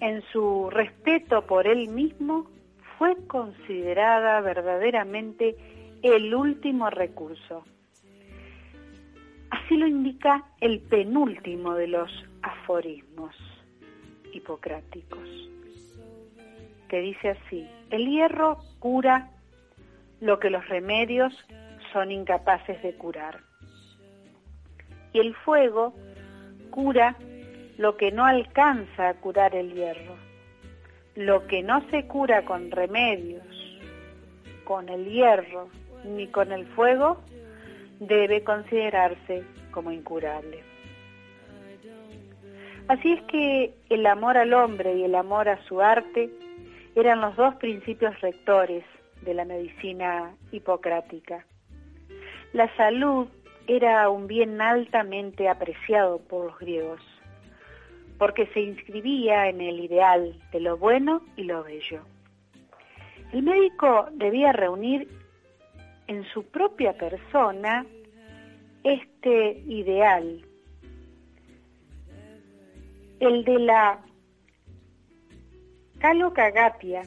[0.00, 2.46] en su respeto por él mismo,
[2.98, 5.56] fue considerada verdaderamente
[6.02, 7.64] el último recurso.
[9.50, 12.10] Así lo indica el penúltimo de los
[12.42, 13.34] aforismos
[14.32, 15.28] hipocráticos,
[16.88, 19.30] que dice así, el hierro cura
[20.20, 21.32] lo que los remedios
[21.92, 23.40] son incapaces de curar.
[25.12, 25.94] Y el fuego
[26.70, 27.16] cura
[27.78, 30.16] lo que no alcanza a curar el hierro.
[31.14, 33.44] Lo que no se cura con remedios,
[34.64, 35.68] con el hierro
[36.04, 37.20] ni con el fuego,
[38.00, 40.62] debe considerarse como incurable.
[42.88, 46.30] Así es que el amor al hombre y el amor a su arte
[46.94, 48.84] eran los dos principios rectores
[49.22, 51.44] de la medicina hipocrática.
[52.52, 53.28] La salud
[53.66, 57.00] era un bien altamente apreciado por los griegos,
[58.18, 62.02] porque se inscribía en el ideal de lo bueno y lo bello.
[63.32, 65.08] El médico debía reunir
[66.06, 67.84] en su propia persona
[68.82, 70.40] este ideal,
[73.20, 74.00] el de la
[75.98, 77.02] calocagatia,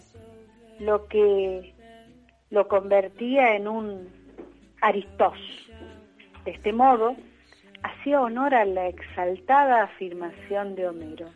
[0.79, 1.73] lo que
[2.49, 4.09] lo convertía en un
[4.81, 5.39] Aristós.
[6.45, 7.15] De este modo,
[7.83, 11.29] hacía honor a la exaltada afirmación de Homero.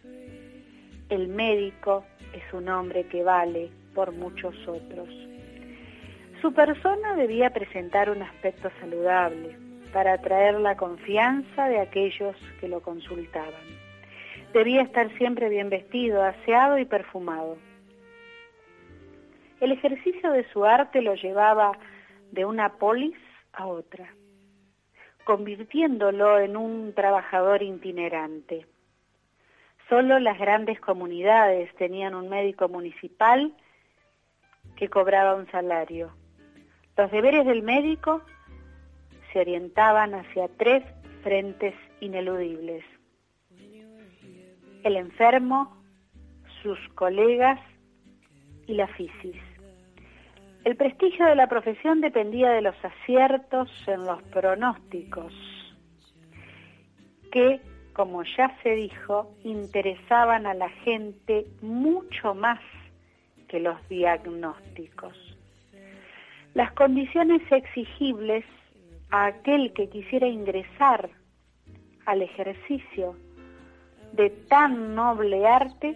[1.10, 2.04] El médico
[2.34, 5.08] es un hombre que vale por muchos otros.
[6.42, 9.58] Su persona debía presentar un aspecto saludable
[9.94, 13.85] para atraer la confianza de aquellos que lo consultaban.
[14.56, 17.58] Debía estar siempre bien vestido, aseado y perfumado.
[19.60, 21.74] El ejercicio de su arte lo llevaba
[22.32, 23.18] de una polis
[23.52, 24.08] a otra,
[25.26, 28.66] convirtiéndolo en un trabajador itinerante.
[29.90, 33.54] Solo las grandes comunidades tenían un médico municipal
[34.78, 36.16] que cobraba un salario.
[36.96, 38.22] Los deberes del médico
[39.34, 40.82] se orientaban hacia tres
[41.24, 42.86] frentes ineludibles.
[44.86, 45.76] El enfermo,
[46.62, 47.60] sus colegas
[48.68, 49.42] y la fisis.
[50.64, 55.34] El prestigio de la profesión dependía de los aciertos en los pronósticos,
[57.32, 57.62] que,
[57.94, 62.60] como ya se dijo, interesaban a la gente mucho más
[63.48, 65.18] que los diagnósticos.
[66.54, 68.46] Las condiciones exigibles
[69.10, 71.10] a aquel que quisiera ingresar
[72.06, 73.16] al ejercicio
[74.16, 75.96] de tan noble arte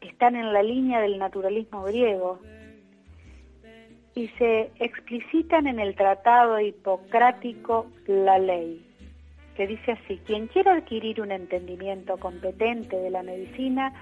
[0.00, 2.40] están en la línea del naturalismo griego
[4.14, 8.84] y se explicitan en el tratado hipocrático La Ley,
[9.56, 13.94] que dice así, quien quiera adquirir un entendimiento competente de la medicina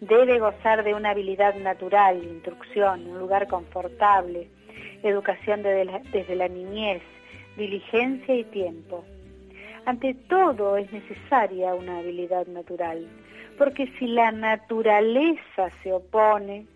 [0.00, 4.48] debe gozar de una habilidad natural, instrucción, un lugar confortable,
[5.02, 7.02] educación desde la niñez,
[7.56, 9.04] diligencia y tiempo.
[9.86, 13.06] Ante todo es necesaria una habilidad natural,
[13.56, 16.66] porque si la naturaleza se opone,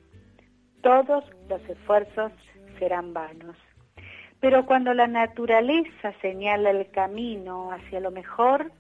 [0.81, 2.31] todos los esfuerzos
[2.79, 3.57] serán vanos.
[4.39, 8.71] Pero cuando la naturaleza señala el camino hacia lo mejor,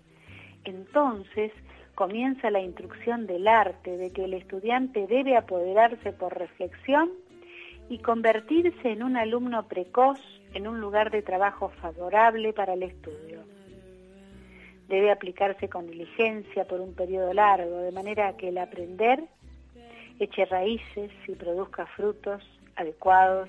[0.62, 1.50] entonces
[1.96, 7.10] comienza la instrucción del arte, de que el estudiante debe apoderarse por reflexión
[7.88, 10.20] y convertirse en un alumno precoz
[10.54, 13.59] en un lugar de trabajo favorable para el estudio.
[14.90, 19.22] Debe aplicarse con diligencia por un periodo largo, de manera que el aprender
[20.18, 22.42] eche raíces y produzca frutos
[22.74, 23.48] adecuados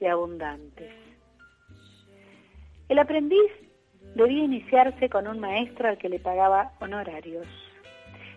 [0.00, 0.92] y abundantes.
[2.88, 3.50] El aprendiz
[4.14, 7.48] debía iniciarse con un maestro al que le pagaba honorarios.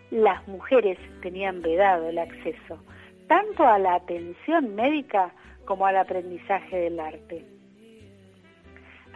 [0.10, 2.80] Las mujeres tenían vedado el acceso
[3.28, 5.32] tanto a la atención médica
[5.66, 7.46] como al aprendizaje del arte.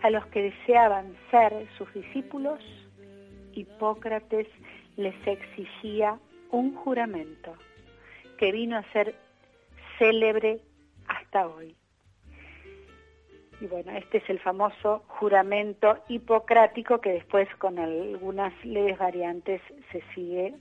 [0.04, 2.60] A los que deseaban ser sus discípulos,
[3.56, 4.48] Hipócrates
[4.98, 6.20] les exigía
[6.52, 7.54] un juramento
[8.38, 9.16] que vino a ser
[9.98, 10.60] célebre
[11.08, 11.76] hasta hoy.
[13.62, 20.04] Y bueno, este es el famoso juramento hipocrático que después con algunas leves variantes se
[20.14, 20.56] sigue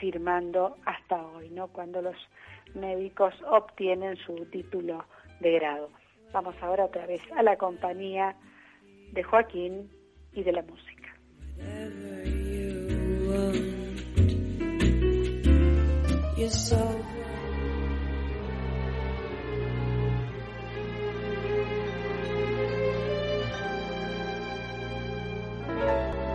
[0.00, 1.68] firmando hasta hoy, ¿no?
[1.68, 2.16] Cuando los
[2.74, 5.04] médicos obtienen su título
[5.40, 5.90] de grado.
[6.32, 8.34] Vamos ahora otra vez a la compañía
[9.12, 9.90] de Joaquín
[10.32, 11.14] y de la música.
[13.30, 13.56] world.
[16.36, 17.04] You're so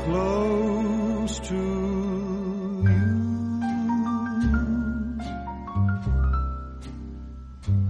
[0.05, 1.55] close to
[2.89, 3.05] you.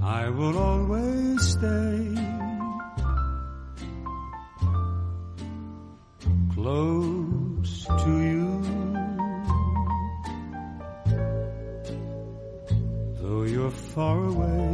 [0.01, 2.24] I will always stay.
[13.95, 14.64] far away.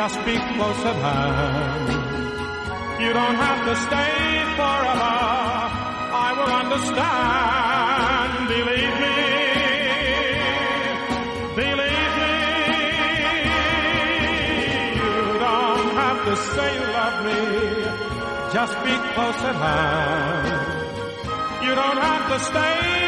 [0.00, 1.88] Just be close at hand.
[3.02, 4.14] You don't have to stay
[4.58, 5.16] forever,
[6.26, 9.18] I will understand, believe me.
[11.62, 12.36] Believe me,
[15.00, 15.14] you
[15.46, 17.40] don't have to say you love me,
[18.56, 20.46] just be close at hand.
[21.66, 22.99] You don't have to stay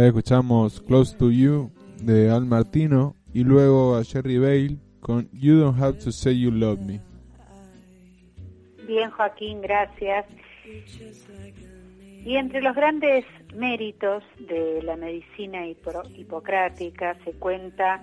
[0.00, 1.70] Ahí escuchamos Close to You
[2.02, 6.50] de Al Martino y luego a Jerry Bale con You Don't Have to Say You
[6.50, 7.00] Love Me.
[8.86, 10.24] Bien, Joaquín, gracias.
[12.24, 18.02] Y entre los grandes méritos de la medicina hipo- hipocrática se cuenta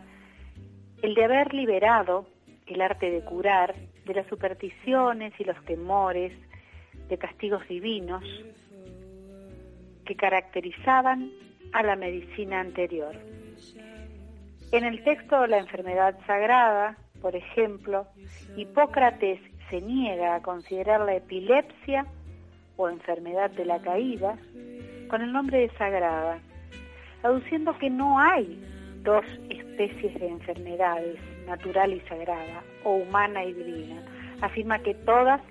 [1.01, 2.27] el de haber liberado
[2.67, 3.73] el arte de curar
[4.05, 6.31] de las supersticiones y los temores
[7.09, 8.23] de castigos divinos
[10.05, 11.31] que caracterizaban
[11.73, 13.15] a la medicina anterior.
[14.71, 18.07] En el texto La enfermedad sagrada, por ejemplo,
[18.55, 19.39] Hipócrates
[19.69, 22.05] se niega a considerar la epilepsia
[22.75, 24.37] o enfermedad de la caída
[25.07, 26.39] con el nombre de sagrada,
[27.23, 28.61] aduciendo que no hay
[29.03, 34.01] dos especies de enfermedades, natural y sagrada, o humana y divina.
[34.41, 35.41] Afirma que todas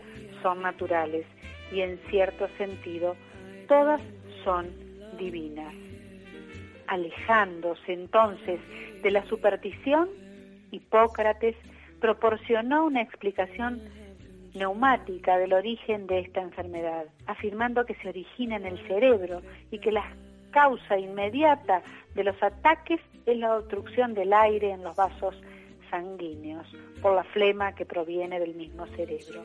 [0.42, 1.26] son naturales
[1.72, 3.16] y en cierto sentido
[3.66, 4.00] todas
[4.44, 4.68] son
[5.18, 5.74] divinas.
[6.88, 8.60] Alejándose entonces
[9.02, 10.08] de la superstición,
[10.70, 11.56] Hipócrates
[12.00, 13.80] proporcionó una explicación
[14.54, 19.92] neumática del origen de esta enfermedad, afirmando que se origina en el cerebro y que
[19.92, 20.04] la
[20.50, 21.82] causa inmediata
[22.14, 25.40] de los ataques es la obstrucción del aire en los vasos
[25.90, 26.66] sanguíneos
[27.02, 29.44] por la flema que proviene del mismo cerebro.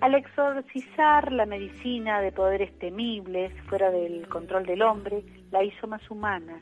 [0.00, 6.08] Al exorcizar la medicina de poderes temibles fuera del control del hombre, la hizo más
[6.10, 6.60] humana,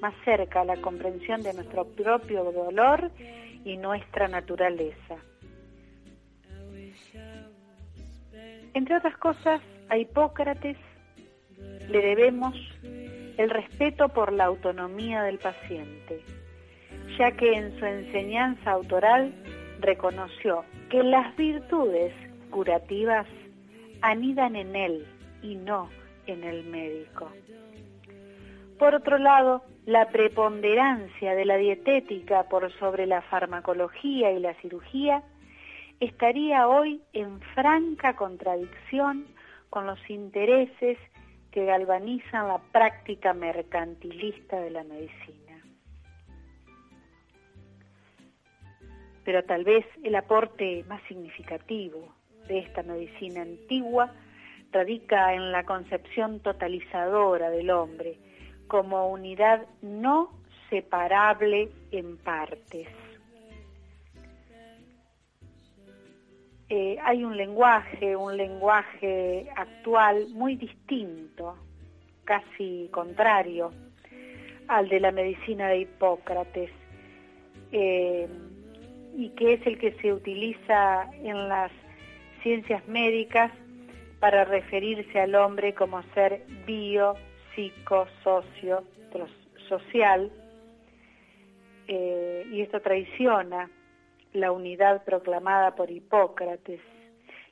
[0.00, 3.10] más cerca a la comprensión de nuestro propio dolor
[3.64, 5.16] y nuestra naturaleza.
[8.74, 10.76] Entre otras cosas, a Hipócrates
[11.88, 16.22] le debemos el respeto por la autonomía del paciente,
[17.18, 19.32] ya que en su enseñanza autoral
[19.80, 22.12] reconoció que las virtudes
[22.50, 23.26] curativas
[24.02, 25.06] anidan en él
[25.42, 25.88] y no
[26.26, 27.30] en el médico.
[28.78, 35.22] Por otro lado, la preponderancia de la dietética por sobre la farmacología y la cirugía
[35.98, 39.26] estaría hoy en franca contradicción
[39.70, 40.98] con los intereses
[41.50, 45.62] que galvanizan la práctica mercantilista de la medicina.
[49.24, 52.14] Pero tal vez el aporte más significativo
[52.46, 54.12] de esta medicina antigua
[54.70, 58.18] radica en la concepción totalizadora del hombre
[58.68, 60.30] como unidad no
[60.70, 62.88] separable en partes.
[66.68, 71.56] Eh, hay un lenguaje, un lenguaje actual muy distinto,
[72.24, 73.70] casi contrario
[74.66, 76.70] al de la medicina de Hipócrates,
[77.70, 78.28] eh,
[79.16, 81.70] y que es el que se utiliza en las
[82.42, 83.52] ciencias médicas
[84.18, 87.14] para referirse al hombre como ser bio,
[87.56, 88.84] psico, socio,
[89.68, 90.30] social,
[91.88, 93.68] eh, y esto traiciona
[94.32, 96.80] la unidad proclamada por Hipócrates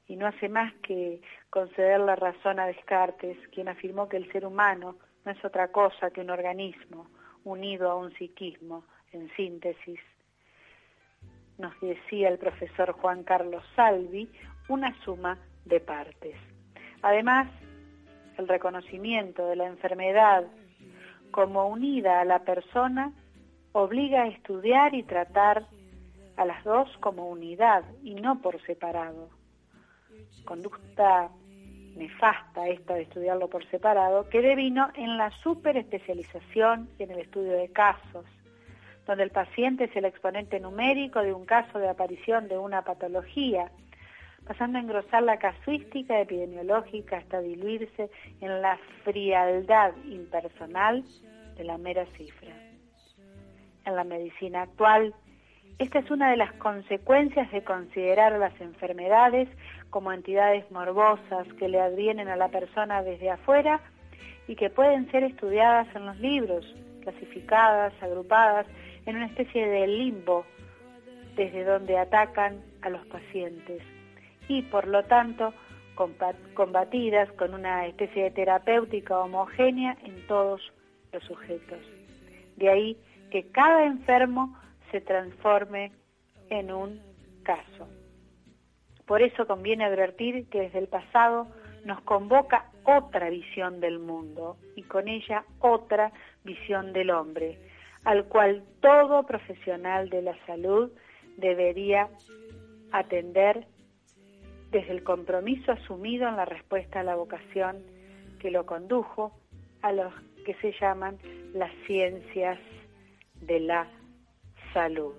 [0.06, 4.44] y no hace más que conceder la razón a Descartes, quien afirmó que el ser
[4.44, 7.08] humano no es otra cosa que un organismo
[7.44, 10.00] unido a un psiquismo, en síntesis.
[11.56, 14.28] Nos decía el profesor Juan Carlos Salvi,
[14.68, 16.36] una suma de partes.
[17.02, 17.48] Además,
[18.38, 20.44] el reconocimiento de la enfermedad
[21.30, 23.12] como unida a la persona
[23.72, 25.66] obliga a estudiar y tratar
[26.36, 29.28] a las dos como unidad y no por separado.
[30.44, 31.30] Conducta
[31.96, 37.52] nefasta esta de estudiarlo por separado, que devino en la superespecialización y en el estudio
[37.52, 38.24] de casos,
[39.06, 43.70] donde el paciente es el exponente numérico de un caso de aparición de una patología,
[44.46, 51.04] pasando a engrosar la casuística epidemiológica hasta diluirse en la frialdad impersonal
[51.56, 52.52] de la mera cifra.
[53.84, 55.14] En la medicina actual,
[55.78, 59.48] esta es una de las consecuencias de considerar las enfermedades
[59.90, 63.80] como entidades morbosas que le advienen a la persona desde afuera
[64.46, 66.64] y que pueden ser estudiadas en los libros,
[67.02, 68.66] clasificadas, agrupadas
[69.06, 70.44] en una especie de limbo
[71.34, 73.82] desde donde atacan a los pacientes
[74.48, 75.52] y por lo tanto
[76.54, 80.60] combatidas con una especie de terapéutica homogénea en todos
[81.12, 81.78] los sujetos.
[82.56, 82.96] De ahí
[83.30, 84.56] que cada enfermo
[84.90, 85.92] se transforme
[86.50, 87.00] en un
[87.42, 87.88] caso.
[89.06, 91.46] Por eso conviene advertir que desde el pasado
[91.84, 97.58] nos convoca otra visión del mundo y con ella otra visión del hombre,
[98.04, 100.90] al cual todo profesional de la salud
[101.36, 102.08] debería
[102.92, 103.66] atender
[104.74, 107.76] desde el compromiso asumido en la respuesta a la vocación
[108.40, 109.32] que lo condujo
[109.82, 110.12] a los
[110.44, 111.16] que se llaman
[111.54, 112.58] las ciencias
[113.40, 113.86] de la
[114.72, 115.14] salud.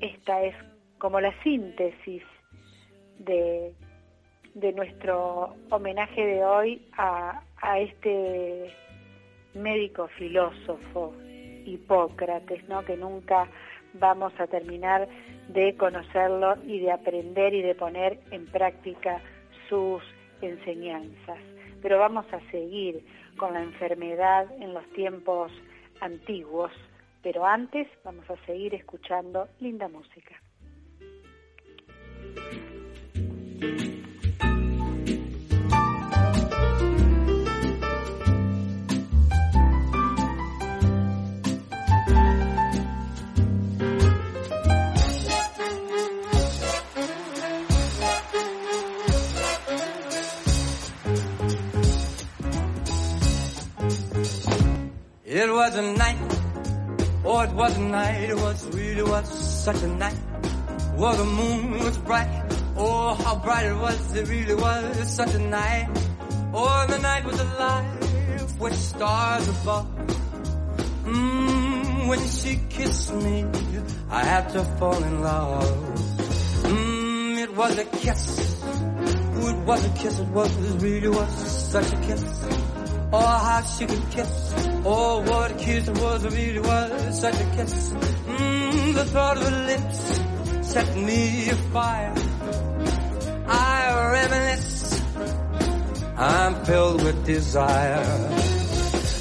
[0.00, 0.54] Esta es
[0.96, 2.22] como la síntesis
[3.18, 3.74] de,
[4.54, 8.74] de nuestro homenaje de hoy a, a este
[9.52, 11.14] médico filósofo
[11.66, 12.82] Hipócrates, ¿no?
[12.82, 13.46] que nunca
[13.94, 15.08] vamos a terminar
[15.48, 19.20] de conocerlo y de aprender y de poner en práctica
[19.68, 20.02] sus
[20.40, 21.38] enseñanzas.
[21.80, 23.04] Pero vamos a seguir
[23.36, 25.52] con la enfermedad en los tiempos
[26.00, 26.72] antiguos,
[27.22, 30.40] pero antes vamos a seguir escuchando linda música.
[55.34, 56.18] It was a night,
[57.24, 59.26] oh it was a night, it was really was
[59.64, 60.20] such a night.
[60.94, 65.38] Well the moon was bright, oh how bright it was, it really was such a
[65.38, 65.88] night.
[66.52, 69.86] Oh the night was alive with stars above.
[71.06, 73.46] Mmm, when she kissed me,
[74.10, 75.64] I had to fall in love.
[76.64, 81.70] Mmm, it was a kiss, oh it was a kiss, it was, it really was
[81.72, 82.61] such a kiss.
[83.14, 84.54] Oh, how she could kiss.
[84.84, 87.90] Oh, what a kiss it was, it really was such a kiss.
[87.90, 92.14] Mmm, the thought of her lips set me afire.
[93.46, 95.02] I reminisce,
[96.16, 98.02] I'm filled with desire.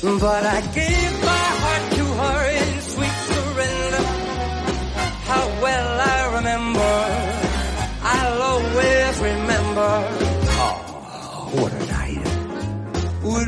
[0.01, 1.40] But I gave my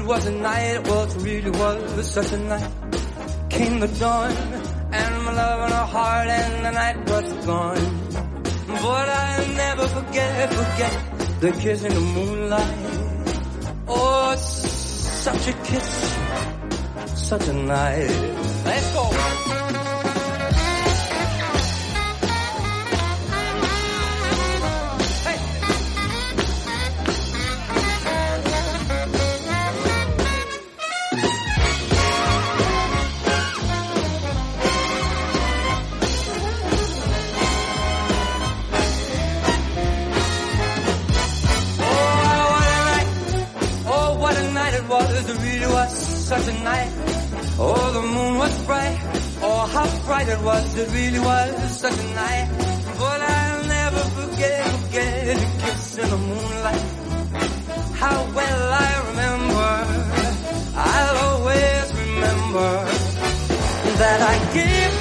[0.05, 2.71] was a night, it was really was such a night.
[3.49, 7.99] Came the dawn, and my love in her heart, and the night was gone.
[8.67, 12.77] But I'll never forget, forget the kiss in the moonlight.
[13.87, 16.17] Oh, such a kiss,
[17.29, 18.09] such a night.
[18.65, 19.52] Let's go.
[46.23, 46.91] Such a night.
[47.59, 48.97] Oh, the moon was bright,
[49.41, 52.47] oh, how bright it was, it really was such a night.
[52.97, 56.83] But I'll never forget, forget the kiss in the moonlight.
[58.01, 59.71] How well I remember,
[60.75, 62.71] I'll always remember
[64.01, 64.92] that I gave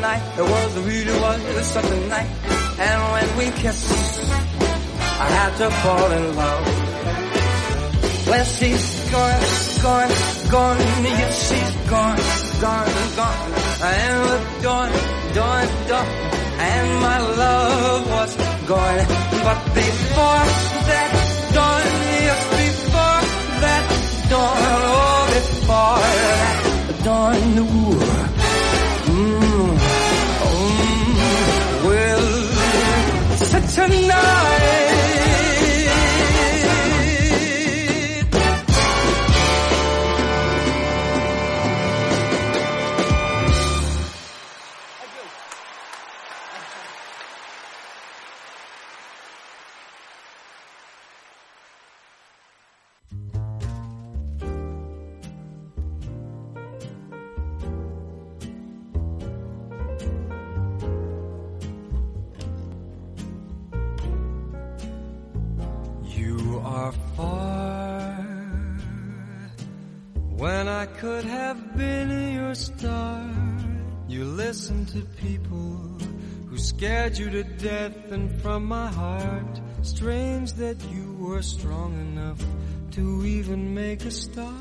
[0.00, 2.30] night, it was, it really was such a night.
[2.78, 3.90] And when we kissed,
[5.20, 6.88] I had to fall in love.
[8.28, 9.40] Well, she's gone,
[9.82, 10.10] gone,
[10.50, 12.18] gone, yes, she's gone,
[12.60, 13.52] gone, gone.
[13.80, 14.90] And the dawn,
[15.34, 16.06] dawn, dawn,
[16.60, 18.36] and my love was
[18.68, 19.06] gone.
[19.46, 20.44] But before
[20.88, 21.10] that
[21.54, 21.84] dawn,
[22.26, 23.20] yes, before
[23.64, 23.84] that
[24.28, 25.98] dawn, oh, before
[26.28, 27.77] that dawn,
[33.86, 34.37] tonight.
[77.58, 82.42] Death, and from my heart, strange that you were strong enough
[82.92, 84.54] to even make a start.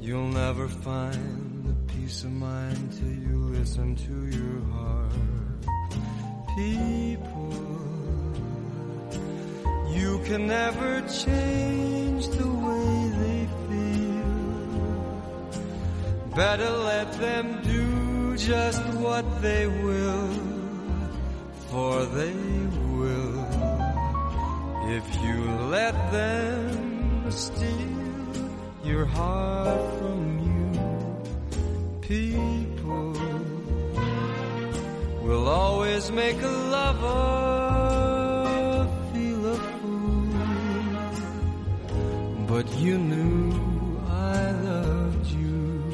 [0.00, 5.12] You'll never find the peace of mind till you listen to your heart.
[6.56, 7.80] People.
[9.92, 14.34] You can never change the way they feel.
[16.34, 20.28] Better let them do just what they will,
[21.70, 22.34] for they
[22.98, 23.46] will.
[24.98, 25.38] If you
[25.76, 27.96] let them steal
[28.82, 30.66] your heart from you,
[32.00, 33.12] people
[35.22, 37.68] will always make a lover
[39.12, 40.34] feel a fool.
[42.48, 45.84] But you knew I loved you.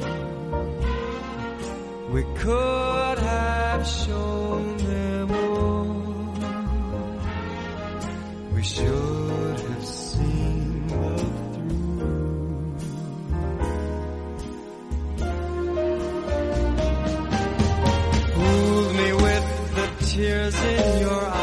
[2.09, 4.76] We could have shown
[8.67, 12.77] should have seen love through.
[18.33, 21.36] Fooled me with the tears in your eyes.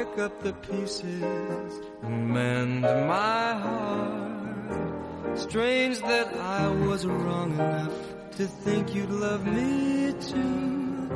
[0.00, 5.38] Pick up the pieces and mend my heart.
[5.38, 7.92] Strange that I was wrong enough
[8.36, 11.10] to think you'd love me too.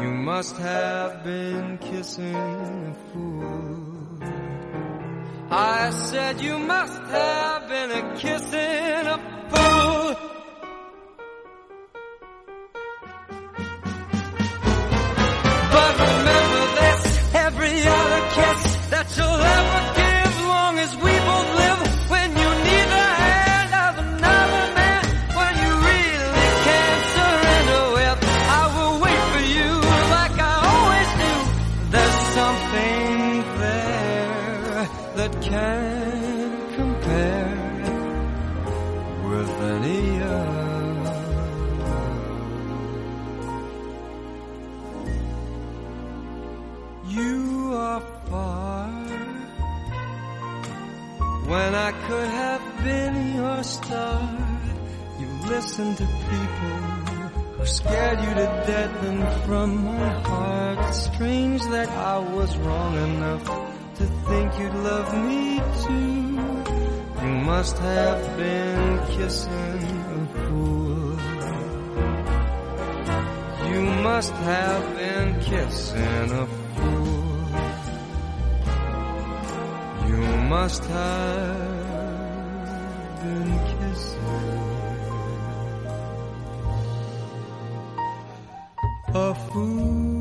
[0.00, 4.18] You must have been kissing a fool.
[5.50, 9.18] I said you must have been a kissing a
[9.50, 10.41] fool.
[53.92, 56.76] You listen to people
[57.56, 62.96] who scared you to death, and from my heart, it's strange that I was wrong
[62.96, 63.44] enough
[63.96, 66.22] to think you'd love me too.
[67.22, 69.82] You must have been kissing
[70.16, 71.18] a fool.
[73.72, 77.22] You must have been kissing a fool.
[80.08, 81.81] You must have
[89.14, 90.11] a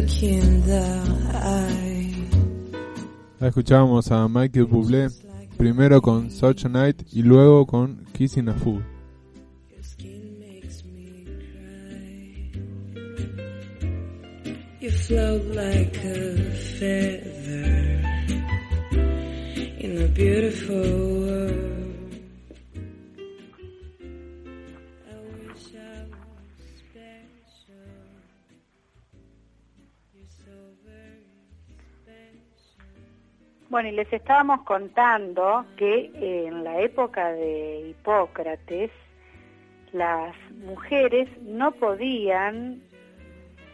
[0.00, 0.82] look in the
[1.34, 2.14] eye.
[3.38, 5.08] La escuchábamos a Michael Bublé
[5.56, 8.84] primero con Such a Night y luego con Kissing a Fool.
[14.80, 18.00] You float like a feather
[19.78, 21.79] in a beautiful world.
[33.70, 38.90] Bueno, y les estábamos contando que en la época de Hipócrates
[39.92, 40.34] las
[40.66, 42.82] mujeres no podían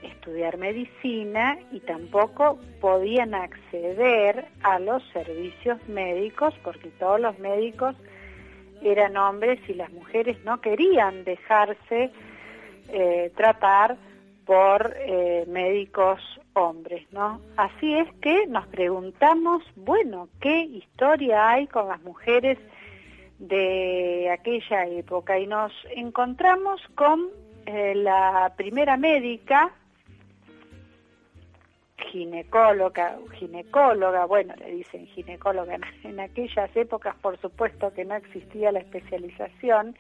[0.03, 7.97] estudiar medicina y tampoco podían acceder a los servicios médicos porque todos los médicos
[8.83, 12.11] eran hombres y las mujeres no querían dejarse
[12.91, 13.97] eh, tratar
[14.47, 16.21] por eh, médicos
[16.55, 17.41] hombres, ¿no?
[17.57, 22.57] Así es que nos preguntamos, bueno, ¿qué historia hay con las mujeres
[23.41, 25.39] de aquella época?
[25.39, 27.27] Y nos encontramos con
[27.67, 29.73] eh, la primera médica
[32.13, 38.79] ginecóloga, ginecóloga, bueno, le dicen ginecóloga, en, aquellas épocas por supuesto que no existía la
[38.79, 39.97] especialización,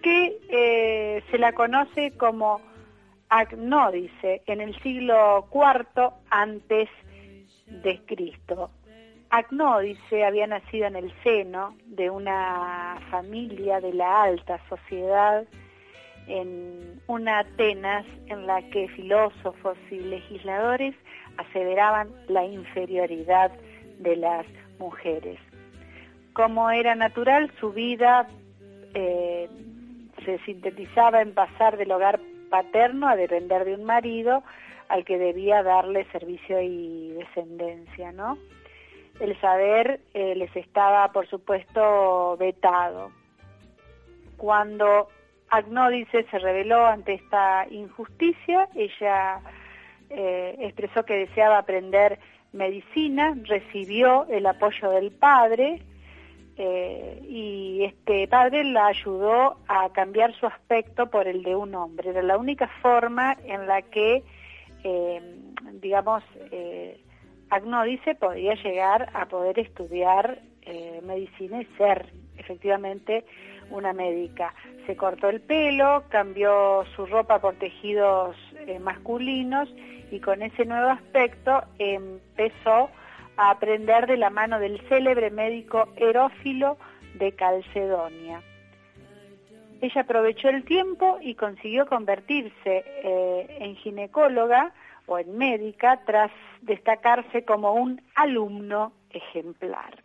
[0.00, 2.60] que eh, se la conoce como
[3.28, 6.88] Agnódice en el siglo IV antes
[7.66, 8.70] de Cristo.
[9.30, 15.44] Agnódice había nacido en el seno de una familia de la alta sociedad
[16.26, 20.94] en una Atenas en la que filósofos y legisladores
[21.36, 23.50] aseveraban la inferioridad
[23.98, 24.46] de las
[24.78, 25.38] mujeres.
[26.32, 28.28] Como era natural, su vida
[28.94, 29.48] eh,
[30.24, 32.20] se sintetizaba en pasar del hogar
[32.54, 34.44] paterno a depender de un marido
[34.88, 38.38] al que debía darle servicio y descendencia, ¿no?
[39.18, 43.10] El saber eh, les estaba, por supuesto, vetado.
[44.36, 45.08] Cuando
[45.50, 49.40] Agnódice se rebeló ante esta injusticia, ella
[50.10, 52.20] eh, expresó que deseaba aprender
[52.52, 55.82] medicina, recibió el apoyo del padre
[56.56, 62.10] eh, y este padre la ayudó a cambiar su aspecto por el de un hombre.
[62.10, 64.22] Era la única forma en la que,
[64.84, 65.20] eh,
[65.72, 66.22] digamos,
[66.52, 67.00] eh,
[67.50, 73.24] Agnódice podía llegar a poder estudiar eh, medicina y ser efectivamente
[73.70, 74.54] una médica.
[74.86, 78.36] Se cortó el pelo, cambió su ropa por tejidos
[78.80, 79.68] masculinos
[80.10, 82.90] y con ese nuevo aspecto empezó
[83.36, 86.76] a aprender de la mano del célebre médico Herófilo
[87.14, 88.42] de Calcedonia.
[89.80, 94.72] Ella aprovechó el tiempo y consiguió convertirse eh, en ginecóloga
[95.06, 96.30] o en médica tras
[96.62, 100.02] destacarse como un alumno ejemplar.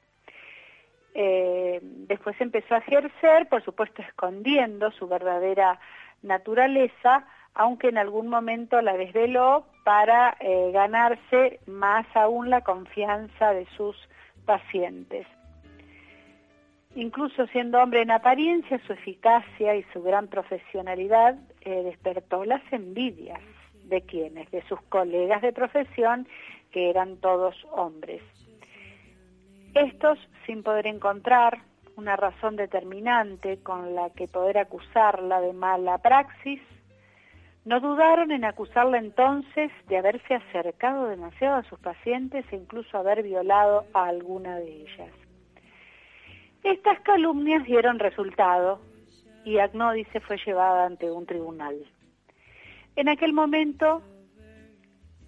[1.14, 5.80] Eh, después empezó a ejercer, por supuesto escondiendo su verdadera
[6.22, 13.66] naturaleza, aunque en algún momento la desveló para eh, ganarse más aún la confianza de
[13.78, 13.96] sus
[14.46, 15.28] pacientes.
[16.96, 23.42] Incluso siendo hombre en apariencia, su eficacia y su gran profesionalidad eh, despertó las envidias
[23.84, 26.28] de quienes, de sus colegas de profesión,
[26.72, 28.22] que eran todos hombres.
[29.76, 31.60] Estos, sin poder encontrar
[31.96, 36.62] una razón determinante con la que poder acusarla de mala praxis,
[37.66, 43.24] no dudaron en acusarla entonces de haberse acercado demasiado a sus pacientes e incluso haber
[43.24, 45.12] violado a alguna de ellas.
[46.64, 48.82] Estas calumnias dieron resultado
[49.46, 51.76] y Agnódice fue llevada ante un tribunal.
[52.96, 54.02] En aquel momento,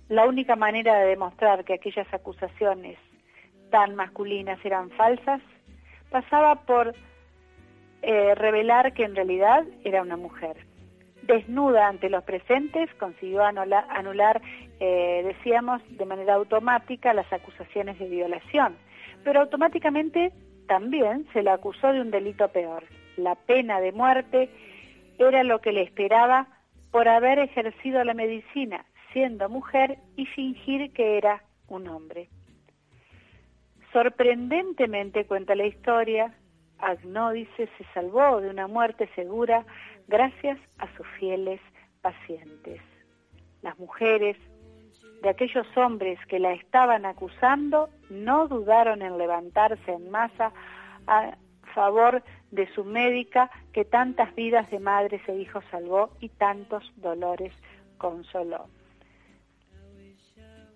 [0.09, 2.97] la única manera de demostrar que aquellas acusaciones
[3.69, 5.41] tan masculinas eran falsas
[6.09, 6.93] pasaba por
[8.01, 10.70] eh, revelar que en realidad era una mujer.
[11.23, 14.41] Desnuda ante los presentes, consiguió anular,
[14.79, 18.75] eh, decíamos, de manera automática las acusaciones de violación,
[19.23, 20.31] pero automáticamente
[20.67, 22.83] también se la acusó de un delito peor.
[23.17, 24.49] La pena de muerte
[25.19, 26.47] era lo que le esperaba
[26.91, 32.29] por haber ejercido la medicina siendo mujer y fingir que era un hombre.
[33.91, 36.33] Sorprendentemente cuenta la historia,
[36.79, 39.65] Agnódice se salvó de una muerte segura
[40.07, 41.59] gracias a sus fieles
[42.01, 42.81] pacientes.
[43.61, 44.37] Las mujeres
[45.21, 50.51] de aquellos hombres que la estaban acusando no dudaron en levantarse en masa
[51.07, 51.37] a
[51.75, 57.53] favor de su médica que tantas vidas de madres e hijos salvó y tantos dolores
[57.97, 58.67] consoló.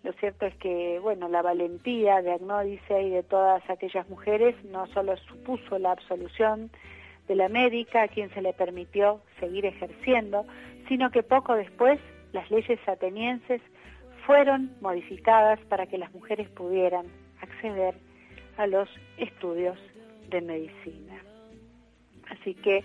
[0.03, 4.85] Lo cierto es que, bueno, la valentía de Agnódice y de todas aquellas mujeres no
[4.87, 6.69] solo supuso la absolución
[7.27, 10.45] de la médica a quien se le permitió seguir ejerciendo,
[10.87, 11.99] sino que poco después
[12.33, 13.61] las leyes atenienses
[14.25, 17.05] fueron modificadas para que las mujeres pudieran
[17.41, 17.95] acceder
[18.57, 19.77] a los estudios
[20.29, 21.15] de medicina.
[22.29, 22.83] Así que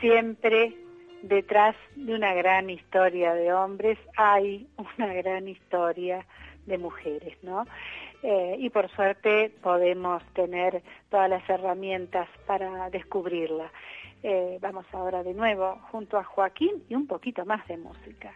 [0.00, 0.74] siempre
[1.22, 6.26] detrás de una gran historia de hombres hay una gran historia
[6.66, 7.66] de mujeres, ¿no?
[8.22, 13.70] Eh, y por suerte podemos tener todas las herramientas para descubrirla.
[14.22, 18.32] Eh, vamos ahora de nuevo junto a Joaquín y un poquito más de música.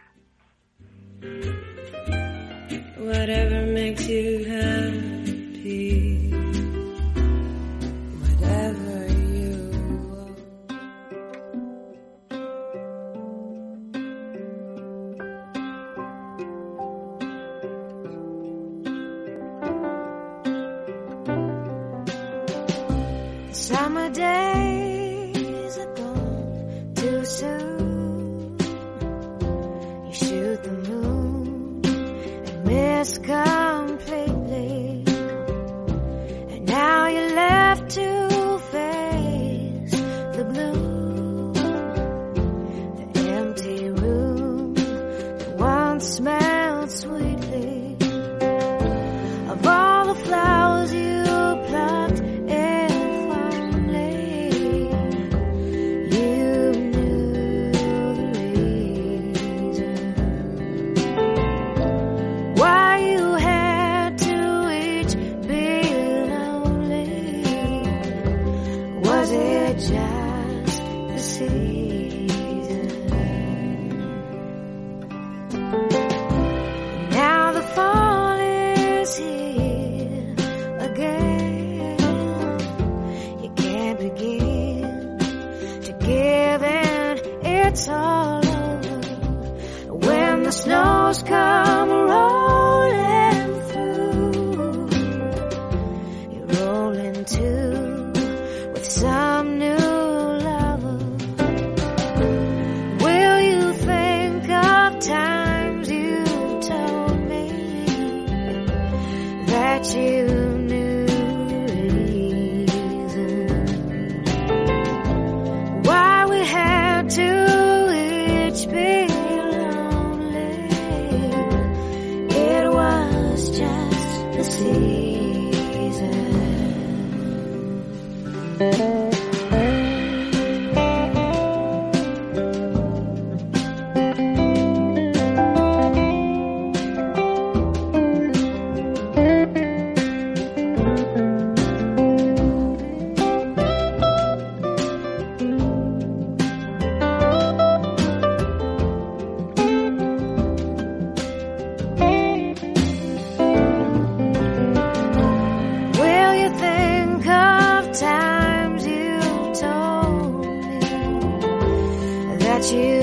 [162.57, 162.96] That you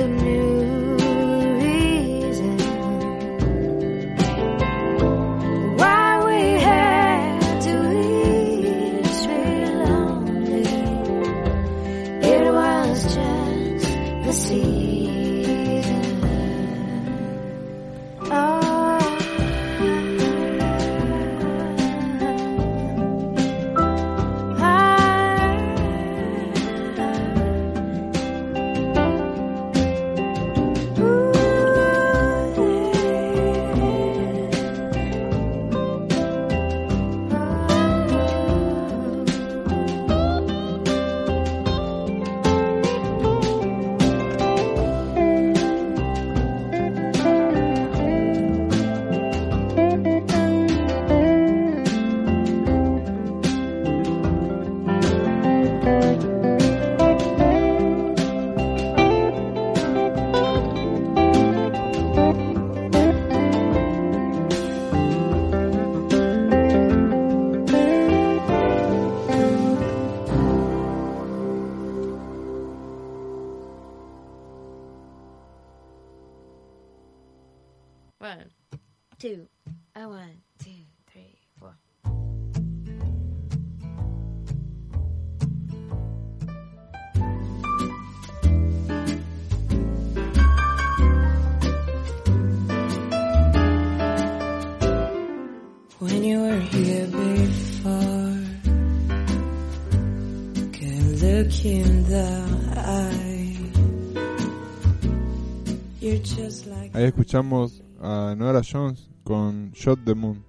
[107.05, 110.43] Ahí escuchamos a Nora Jones con Shot the Moon.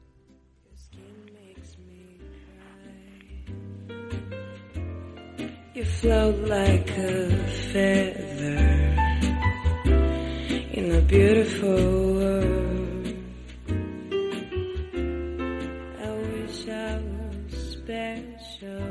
[5.74, 7.30] You float like a
[7.74, 8.96] feather
[10.72, 13.08] in a beautiful world.
[16.00, 18.88] I wish I was special.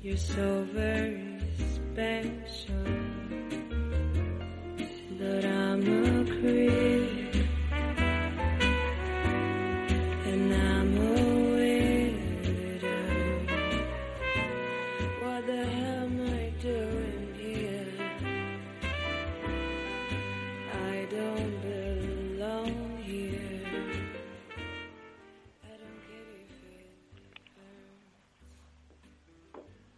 [0.00, 1.40] You're so very
[1.74, 3.11] special.
[15.22, 15.64] What the
[16.60, 17.92] doing here?
[20.72, 21.62] I don't
[23.04, 23.72] here.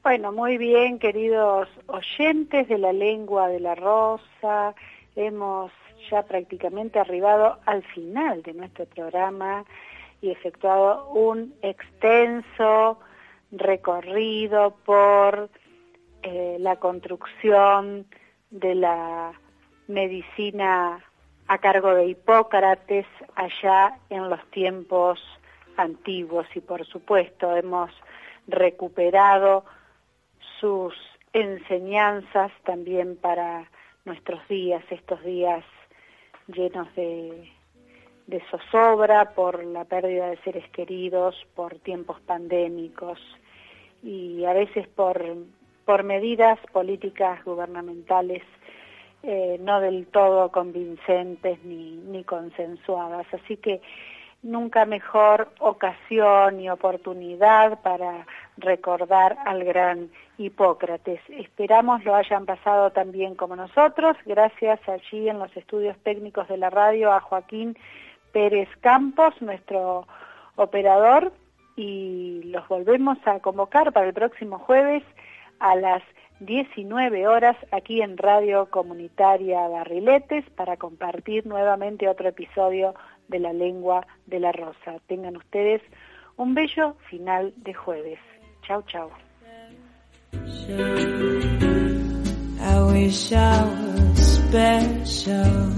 [0.02, 4.74] Bueno, muy bien, queridos oyentes de la lengua de la rosa.
[5.16, 5.72] Hemos
[6.10, 9.64] ya prácticamente arribado al final de nuestro programa
[10.20, 12.98] y efectuado un extenso
[13.52, 15.50] recorrido por
[16.22, 18.06] eh, la construcción
[18.50, 19.32] de la
[19.88, 21.04] medicina
[21.46, 25.20] a cargo de Hipócrates allá en los tiempos
[25.76, 26.46] antiguos.
[26.54, 27.90] Y por supuesto hemos
[28.46, 29.64] recuperado
[30.60, 30.94] sus
[31.32, 33.68] enseñanzas también para
[34.04, 35.64] nuestros días, estos días
[36.46, 37.50] llenos de,
[38.50, 43.18] zozobra por la pérdida de seres queridos, por tiempos pandémicos
[44.02, 45.22] y a veces por,
[45.84, 48.42] por medidas políticas gubernamentales
[49.22, 53.26] eh, no del todo convincentes ni, ni consensuadas.
[53.32, 53.80] Así que
[54.42, 58.26] nunca mejor ocasión y oportunidad para
[58.58, 61.20] recordar al gran Hipócrates.
[61.28, 64.16] Esperamos lo hayan pasado también como nosotros.
[64.26, 67.76] Gracias allí en los estudios técnicos de la radio a Joaquín
[68.32, 70.06] Pérez Campos, nuestro
[70.56, 71.32] operador,
[71.76, 75.02] y los volvemos a convocar para el próximo jueves
[75.60, 76.02] a las
[76.40, 82.94] 19 horas aquí en Radio Comunitaria Barriletes para compartir nuevamente otro episodio
[83.28, 85.00] de La Lengua de la Rosa.
[85.06, 85.80] Tengan ustedes
[86.36, 88.18] un bello final de jueves.
[88.62, 89.10] Chau, chau.
[90.66, 90.72] I
[92.92, 95.70] wish I was special,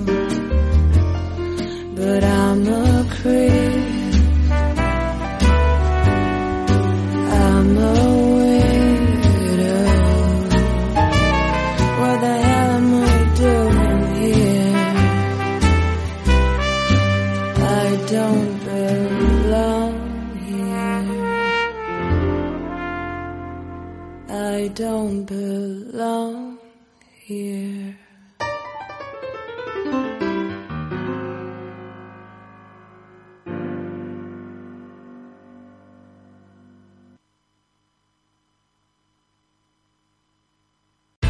[1.97, 4.15] but I'm a creep.
[7.33, 8.16] I'm a
[24.77, 26.59] don't belong
[27.25, 27.86] here.